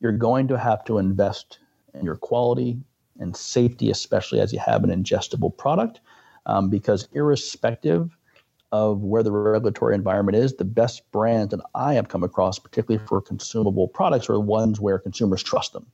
you're 0.00 0.12
going 0.12 0.48
to 0.48 0.58
have 0.58 0.84
to 0.84 0.98
invest 0.98 1.58
in 1.94 2.04
your 2.04 2.16
quality 2.16 2.78
and 3.20 3.34
safety, 3.34 3.90
especially 3.90 4.40
as 4.40 4.52
you 4.52 4.58
have 4.58 4.84
an 4.84 4.90
ingestible 4.90 5.56
product, 5.56 6.00
um, 6.46 6.68
because 6.68 7.08
irrespective 7.12 8.16
of 8.72 9.02
where 9.02 9.22
the 9.22 9.32
regulatory 9.32 9.94
environment 9.94 10.36
is, 10.36 10.56
the 10.56 10.64
best 10.64 11.10
brands 11.12 11.52
that 11.52 11.64
I 11.74 11.94
have 11.94 12.08
come 12.08 12.24
across, 12.24 12.58
particularly 12.58 13.06
for 13.06 13.20
consumable 13.20 13.88
products, 13.88 14.28
are 14.28 14.40
ones 14.40 14.80
where 14.80 14.98
consumers 14.98 15.42
trust 15.42 15.72
them. 15.72 15.86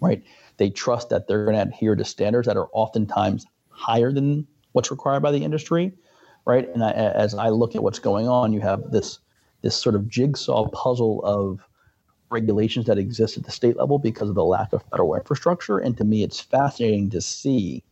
right? 0.00 0.22
They 0.56 0.70
trust 0.70 1.10
that 1.10 1.28
they're 1.28 1.44
going 1.44 1.56
to 1.56 1.62
adhere 1.62 1.94
to 1.96 2.04
standards 2.04 2.46
that 2.46 2.56
are 2.56 2.68
oftentimes 2.72 3.46
higher 3.70 4.12
than 4.12 4.46
what's 4.72 4.90
required 4.90 5.20
by 5.20 5.32
the 5.32 5.44
industry, 5.44 5.92
right? 6.44 6.68
And 6.72 6.84
I, 6.84 6.90
as 6.92 7.34
I 7.34 7.48
look 7.48 7.74
at 7.74 7.82
what's 7.82 7.98
going 7.98 8.28
on, 8.28 8.52
you 8.52 8.60
have 8.60 8.90
this 8.90 9.18
this 9.62 9.76
sort 9.76 9.94
of 9.94 10.08
jigsaw 10.08 10.68
puzzle 10.68 11.24
of 11.24 11.60
regulations 12.30 12.86
that 12.86 12.98
exist 12.98 13.36
at 13.36 13.44
the 13.44 13.50
state 13.50 13.76
level 13.76 13.98
because 13.98 14.28
of 14.28 14.34
the 14.34 14.44
lack 14.44 14.72
of 14.72 14.82
federal 14.90 15.14
infrastructure. 15.14 15.78
And 15.78 15.96
to 15.96 16.04
me, 16.04 16.22
it's 16.22 16.40
fascinating 16.40 17.10
to 17.10 17.20
see 17.20 17.82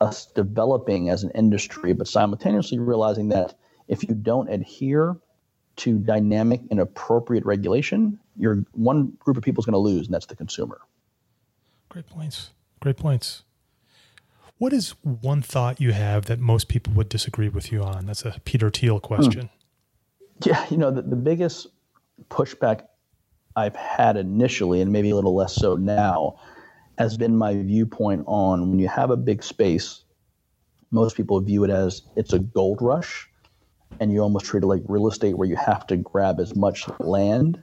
us 0.00 0.26
developing 0.26 1.10
as 1.10 1.24
an 1.24 1.30
industry, 1.32 1.92
but 1.92 2.06
simultaneously 2.06 2.78
realizing 2.78 3.28
that 3.30 3.54
if 3.88 4.02
you 4.08 4.14
don't 4.14 4.48
adhere 4.48 5.16
to 5.76 5.98
dynamic 5.98 6.60
and 6.70 6.80
appropriate 6.80 7.44
regulation, 7.44 8.18
you're 8.36 8.64
one 8.72 9.12
group 9.18 9.36
of 9.36 9.42
people 9.42 9.62
is 9.62 9.66
going 9.66 9.72
to 9.72 9.78
lose, 9.78 10.06
and 10.06 10.14
that's 10.14 10.26
the 10.26 10.36
consumer. 10.36 10.80
Great 11.88 12.06
points. 12.06 12.50
Great 12.80 12.96
points. 12.96 13.42
What 14.58 14.72
is 14.72 14.90
one 15.02 15.40
thought 15.40 15.80
you 15.80 15.92
have 15.92 16.26
that 16.26 16.40
most 16.40 16.68
people 16.68 16.92
would 16.94 17.08
disagree 17.08 17.48
with 17.48 17.70
you 17.70 17.82
on? 17.82 18.06
That's 18.06 18.24
a 18.24 18.40
Peter 18.44 18.70
Thiel 18.70 19.00
question. 19.00 19.42
Hmm. 19.42 19.57
Yeah, 20.44 20.64
you 20.70 20.76
know, 20.76 20.90
the, 20.90 21.02
the 21.02 21.16
biggest 21.16 21.66
pushback 22.30 22.82
I've 23.56 23.76
had 23.76 24.16
initially, 24.16 24.80
and 24.80 24.92
maybe 24.92 25.10
a 25.10 25.16
little 25.16 25.34
less 25.34 25.54
so 25.54 25.76
now, 25.76 26.38
has 26.98 27.16
been 27.16 27.36
my 27.36 27.54
viewpoint 27.54 28.24
on 28.26 28.70
when 28.70 28.78
you 28.78 28.88
have 28.88 29.10
a 29.10 29.16
big 29.16 29.42
space, 29.42 30.04
most 30.90 31.16
people 31.16 31.40
view 31.40 31.64
it 31.64 31.70
as 31.70 32.02
it's 32.16 32.32
a 32.32 32.38
gold 32.38 32.80
rush, 32.80 33.28
and 34.00 34.12
you 34.12 34.20
almost 34.20 34.46
treat 34.46 34.62
it 34.62 34.66
like 34.66 34.82
real 34.86 35.08
estate 35.08 35.36
where 35.36 35.48
you 35.48 35.56
have 35.56 35.86
to 35.88 35.96
grab 35.96 36.40
as 36.40 36.56
much 36.56 36.86
land 37.00 37.62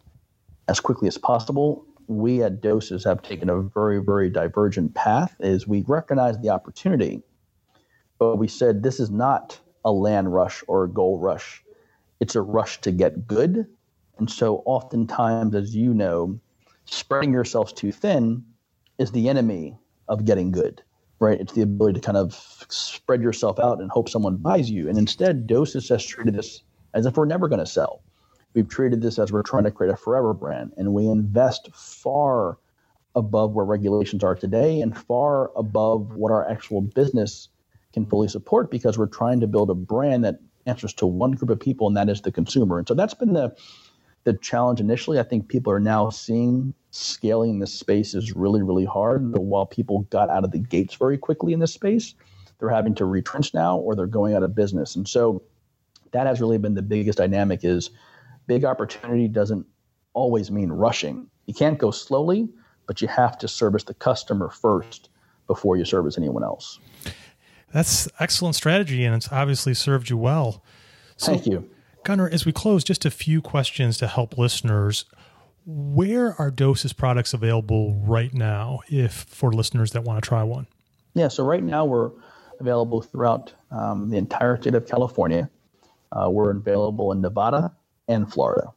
as 0.67 0.79
quickly 0.79 1.07
as 1.07 1.17
possible. 1.17 1.85
We 2.07 2.43
at 2.43 2.61
Dosist 2.61 3.05
have 3.05 3.21
taken 3.23 3.49
a 3.49 3.61
very, 3.61 4.01
very 4.03 4.29
divergent 4.29 4.95
path 4.95 5.35
is 5.39 5.67
we 5.67 5.83
recognize 5.87 6.39
the 6.39 6.49
opportunity, 6.49 7.23
but 8.19 8.37
we 8.37 8.47
said 8.47 8.83
this 8.83 8.99
is 8.99 9.09
not 9.11 9.59
a 9.85 9.91
land 9.91 10.33
rush 10.33 10.63
or 10.67 10.83
a 10.83 10.89
gold 10.89 11.23
rush. 11.23 11.63
It's 12.25 12.33
a 12.33 12.41
rush 12.41 12.81
to 12.81 12.91
get 12.91 13.27
good. 13.27 13.67
And 14.17 14.31
so 14.31 14.63
oftentimes, 14.65 15.53
as 15.53 15.75
you 15.75 15.93
know, 15.93 16.39
spreading 16.85 17.31
yourselves 17.31 17.71
too 17.71 17.91
thin 17.91 18.43
is 18.97 19.11
the 19.11 19.29
enemy 19.29 19.77
of 20.07 20.25
getting 20.25 20.49
good, 20.51 20.81
right? 21.19 21.39
It's 21.39 21.53
the 21.53 21.61
ability 21.61 21.99
to 21.99 22.03
kind 22.03 22.17
of 22.17 22.33
spread 22.67 23.21
yourself 23.21 23.59
out 23.59 23.79
and 23.79 23.91
hope 23.91 24.09
someone 24.09 24.37
buys 24.37 24.71
you. 24.71 24.89
And 24.89 24.97
instead, 24.97 25.45
Dosist 25.45 25.89
has 25.89 26.03
treated 26.03 26.33
this 26.33 26.63
as 26.95 27.05
if 27.05 27.15
we're 27.15 27.25
never 27.27 27.47
going 27.47 27.59
to 27.59 27.65
sell. 27.67 28.01
We've 28.55 28.67
treated 28.67 29.03
this 29.03 29.19
as 29.19 29.31
we're 29.31 29.43
trying 29.43 29.65
to 29.65 29.71
create 29.71 29.93
a 29.93 29.95
forever 29.95 30.33
brand, 30.33 30.73
and 30.77 30.95
we 30.95 31.05
invest 31.05 31.69
far 31.75 32.57
above 33.13 33.53
where 33.53 33.65
regulations 33.67 34.23
are 34.23 34.33
today 34.33 34.81
and 34.81 34.97
far 34.97 35.51
above 35.55 36.15
what 36.15 36.31
our 36.31 36.49
actual 36.49 36.81
business 36.81 37.49
can 37.93 38.07
fully 38.07 38.29
support 38.29 38.71
because 38.71 38.97
we're 38.97 39.05
trying 39.05 39.41
to 39.41 39.47
build 39.47 39.69
a 39.69 39.75
brand 39.75 40.25
that 40.25 40.39
answers 40.65 40.93
to 40.95 41.05
one 41.05 41.31
group 41.31 41.49
of 41.49 41.59
people, 41.59 41.87
and 41.87 41.97
that 41.97 42.09
is 42.09 42.21
the 42.21 42.31
consumer. 42.31 42.79
And 42.79 42.87
so 42.87 42.93
that's 42.93 43.13
been 43.13 43.33
the 43.33 43.55
the 44.25 44.33
challenge 44.33 44.79
initially. 44.79 45.19
I 45.19 45.23
think 45.23 45.47
people 45.47 45.71
are 45.71 45.79
now 45.79 46.09
seeing 46.09 46.73
scaling 46.89 47.59
this 47.59 47.73
space 47.73 48.15
is 48.15 48.35
really, 48.35 48.63
really 48.63 48.85
hard. 48.85 49.31
But 49.31 49.43
while 49.43 49.67
people 49.67 50.01
got 50.09 50.29
out 50.29 50.43
of 50.43 50.51
the 50.51 50.59
gates 50.59 50.95
very 50.95 51.17
quickly 51.17 51.53
in 51.53 51.59
this 51.59 51.73
space, 51.73 52.15
they're 52.57 52.69
having 52.69 52.95
to 52.95 53.05
retrench 53.05 53.53
now 53.53 53.77
or 53.77 53.95
they're 53.95 54.07
going 54.07 54.33
out 54.33 54.43
of 54.43 54.55
business. 54.55 54.95
And 54.95 55.07
so 55.07 55.43
that 56.11 56.25
has 56.27 56.41
really 56.41 56.57
been 56.57 56.73
the 56.73 56.81
biggest 56.81 57.19
dynamic 57.19 57.63
is 57.63 57.91
big 58.47 58.65
opportunity 58.65 59.27
doesn't 59.27 59.65
always 60.13 60.49
mean 60.49 60.71
rushing. 60.71 61.27
You 61.45 61.53
can't 61.53 61.77
go 61.77 61.91
slowly, 61.91 62.49
but 62.87 63.01
you 63.01 63.07
have 63.07 63.37
to 63.39 63.47
service 63.47 63.83
the 63.83 63.93
customer 63.93 64.49
first 64.49 65.09
before 65.47 65.77
you 65.77 65.85
service 65.85 66.17
anyone 66.17 66.43
else. 66.43 66.79
That's 67.75 68.07
excellent 68.21 68.55
strategy, 68.55 69.03
and 69.03 69.13
it's 69.13 69.29
obviously 69.33 69.73
served 69.73 70.09
you 70.09 70.15
well. 70.15 70.63
So, 71.17 71.33
Thank 71.33 71.45
you. 71.45 71.69
Gunnar, 72.05 72.29
as 72.29 72.45
we 72.45 72.53
close, 72.53 72.85
just 72.85 73.03
a 73.03 73.11
few 73.11 73.41
questions 73.41 73.97
to 73.97 74.07
help 74.07 74.37
listeners. 74.37 75.03
Where 75.65 76.39
are 76.39 76.49
Dosist 76.49 76.95
products 76.95 77.33
available 77.33 77.93
right 77.95 78.33
now, 78.33 78.79
if 78.87 79.11
for 79.11 79.51
listeners 79.51 79.91
that 79.91 80.05
want 80.05 80.23
to 80.23 80.25
try 80.25 80.41
one? 80.41 80.67
Yeah, 81.15 81.27
so 81.27 81.43
right 81.43 81.61
now 81.61 81.83
we're 81.83 82.11
available 82.61 83.01
throughout 83.01 83.51
um, 83.71 84.09
the 84.09 84.15
entire 84.15 84.55
state 84.61 84.75
of 84.75 84.87
California. 84.87 85.49
Uh, 86.13 86.29
we're 86.29 86.51
available 86.51 87.11
in 87.11 87.19
Nevada 87.19 87.75
and 88.07 88.31
Florida. 88.31 88.71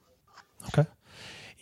Okay. 0.66 0.88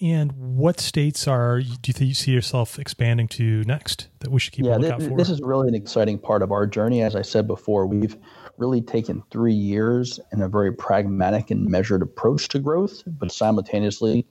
And 0.01 0.33
what 0.59 0.79
states 0.79 1.27
are 1.27 1.61
do 1.61 2.05
you 2.05 2.13
see 2.13 2.33
yourself 2.33 2.79
expanding 2.79 3.29
to 3.29 3.65
next 3.65 4.09
that 4.19 4.31
we 4.31 4.39
should 4.39 4.53
keep 4.53 4.67
yeah, 4.67 4.77
a 4.77 4.79
lookout 4.79 4.99
this, 4.99 5.09
for? 5.09 5.17
This 5.17 5.31
is 5.31 5.41
really 5.41 5.69
an 5.69 5.75
exciting 5.75 6.19
part 6.19 6.43
of 6.43 6.53
our 6.53 6.67
journey. 6.67 7.03
As 7.03 7.17
I 7.17 7.23
said 7.23 7.47
before, 7.47 7.87
we've 7.87 8.17
really 8.59 8.83
taken 8.83 9.23
three 9.31 9.55
years 9.55 10.21
and 10.33 10.43
a 10.43 10.49
very 10.49 10.73
pragmatic 10.73 11.51
and 11.51 11.67
measured 11.67 12.03
approach 12.03 12.49
to 12.49 12.59
growth, 12.59 13.03
but 13.07 13.33
simultaneously 13.33 14.27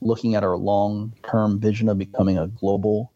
looking 0.00 0.36
at 0.36 0.44
our 0.44 0.56
long 0.56 1.12
term 1.28 1.58
vision 1.58 1.88
of 1.88 1.98
becoming 1.98 2.38
a 2.38 2.46
global 2.46 3.12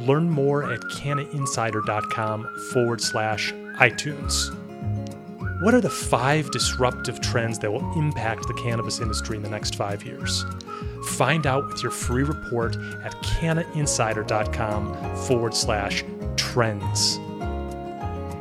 Learn 0.00 0.28
more 0.30 0.70
at 0.72 0.80
cannainsider.com 0.80 2.48
forward 2.72 3.00
slash 3.00 3.52
iTunes. 3.78 4.54
What 5.62 5.72
are 5.74 5.80
the 5.80 5.88
five 5.88 6.50
disruptive 6.50 7.20
trends 7.20 7.58
that 7.60 7.72
will 7.72 7.90
impact 7.98 8.46
the 8.46 8.54
cannabis 8.54 9.00
industry 9.00 9.36
in 9.36 9.42
the 9.42 9.48
next 9.48 9.74
five 9.74 10.04
years? 10.04 10.44
Find 11.12 11.46
out 11.46 11.66
with 11.68 11.82
your 11.82 11.92
free 11.92 12.24
report 12.24 12.76
at 13.04 13.12
cannainsider.com 13.22 15.16
forward 15.16 15.54
slash 15.54 16.04
trends. 16.36 17.18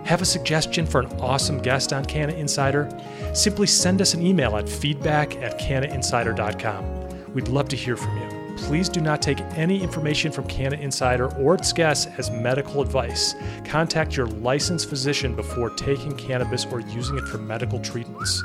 Have 0.06 0.22
a 0.22 0.26
suggestion 0.26 0.86
for 0.86 1.00
an 1.00 1.08
awesome 1.20 1.60
guest 1.60 1.94
on 1.94 2.04
Canna 2.06 2.34
Insider? 2.34 2.90
Simply 3.34 3.66
send 3.66 4.02
us 4.02 4.14
an 4.14 4.22
email 4.22 4.56
at 4.58 4.70
feedback 4.70 5.36
at 5.38 5.58
cannainsider.com. 5.60 7.34
We'd 7.34 7.48
love 7.48 7.70
to 7.70 7.76
hear 7.76 7.98
from 7.98 8.18
you. 8.18 8.25
Please 8.58 8.90
do 8.90 9.02
not 9.02 9.22
take 9.22 9.40
any 9.56 9.82
information 9.82 10.32
from 10.32 10.48
Canna 10.48 10.78
Insider 10.78 11.34
or 11.38 11.56
its 11.56 11.74
guests 11.74 12.08
as 12.18 12.32
medical 12.32 12.82
advice. 12.82 13.36
Contact 13.64 14.16
your 14.16 14.28
licensed 14.28 14.90
physician 14.90 15.36
before 15.36 15.70
taking 15.72 16.16
cannabis 16.16 16.66
or 16.66 16.80
using 16.80 17.18
it 17.18 17.28
for 17.28 17.38
medical 17.38 17.80
treatments. 17.80 18.44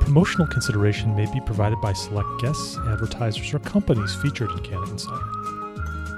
Promotional 0.00 0.46
consideration 0.46 1.14
may 1.14 1.30
be 1.32 1.40
provided 1.40 1.80
by 1.80 1.92
select 1.92 2.28
guests, 2.40 2.76
advertisers, 2.88 3.52
or 3.52 3.58
companies 3.60 4.14
featured 4.16 4.50
in 4.50 4.58
Canna 4.60 4.90
Insider. 4.90 5.40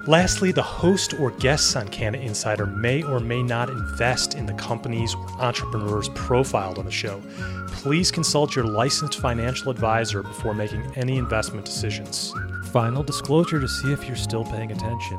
Lastly, 0.07 0.51
the 0.51 0.63
host 0.63 1.15
or 1.21 1.31
guests 1.31 1.77
on 1.77 1.87
Canna 1.87 2.19
Insider 2.19 2.67
may 2.67 3.05
or 3.05 3.21
may 3.21 3.41
not 3.41 3.71
invest 3.71 4.35
in 4.35 4.47
the 4.47 4.55
companies 4.55 5.15
or 5.15 5.29
entrepreneurs 5.41 6.09
profiled 6.11 6.79
on 6.79 6.85
the 6.85 6.91
show. 6.91 7.23
Please 7.69 8.11
consult 8.11 8.57
your 8.57 8.65
licensed 8.65 9.21
financial 9.21 9.71
advisor 9.71 10.25
before 10.25 10.55
making 10.55 10.83
any 10.97 11.19
investment 11.19 11.65
decisions. 11.65 12.35
Final 12.73 13.03
disclosure 13.03 13.61
to 13.61 13.69
see 13.69 13.93
if 13.93 14.07
you're 14.07 14.17
still 14.17 14.45
paying 14.45 14.73
attention. 14.73 15.19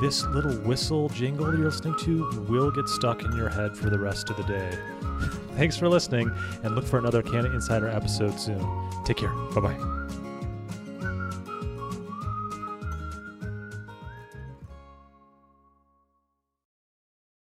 This 0.00 0.24
little 0.26 0.54
whistle 0.58 1.08
jingle 1.08 1.46
you're 1.46 1.70
listening 1.70 1.94
to 2.00 2.28
will 2.48 2.72
get 2.72 2.88
stuck 2.88 3.22
in 3.22 3.36
your 3.36 3.48
head 3.48 3.76
for 3.76 3.88
the 3.88 3.98
rest 3.98 4.30
of 4.30 4.36
the 4.36 4.42
day. 4.42 4.76
Thanks 5.56 5.76
for 5.76 5.88
listening 5.88 6.30
and 6.64 6.74
look 6.74 6.84
for 6.84 6.98
another 6.98 7.22
Canna 7.22 7.52
Insider 7.54 7.88
episode 7.88 8.38
soon. 8.40 8.64
Take 9.04 9.18
care. 9.18 9.32
Bye 9.54 9.60
bye. 9.60 9.97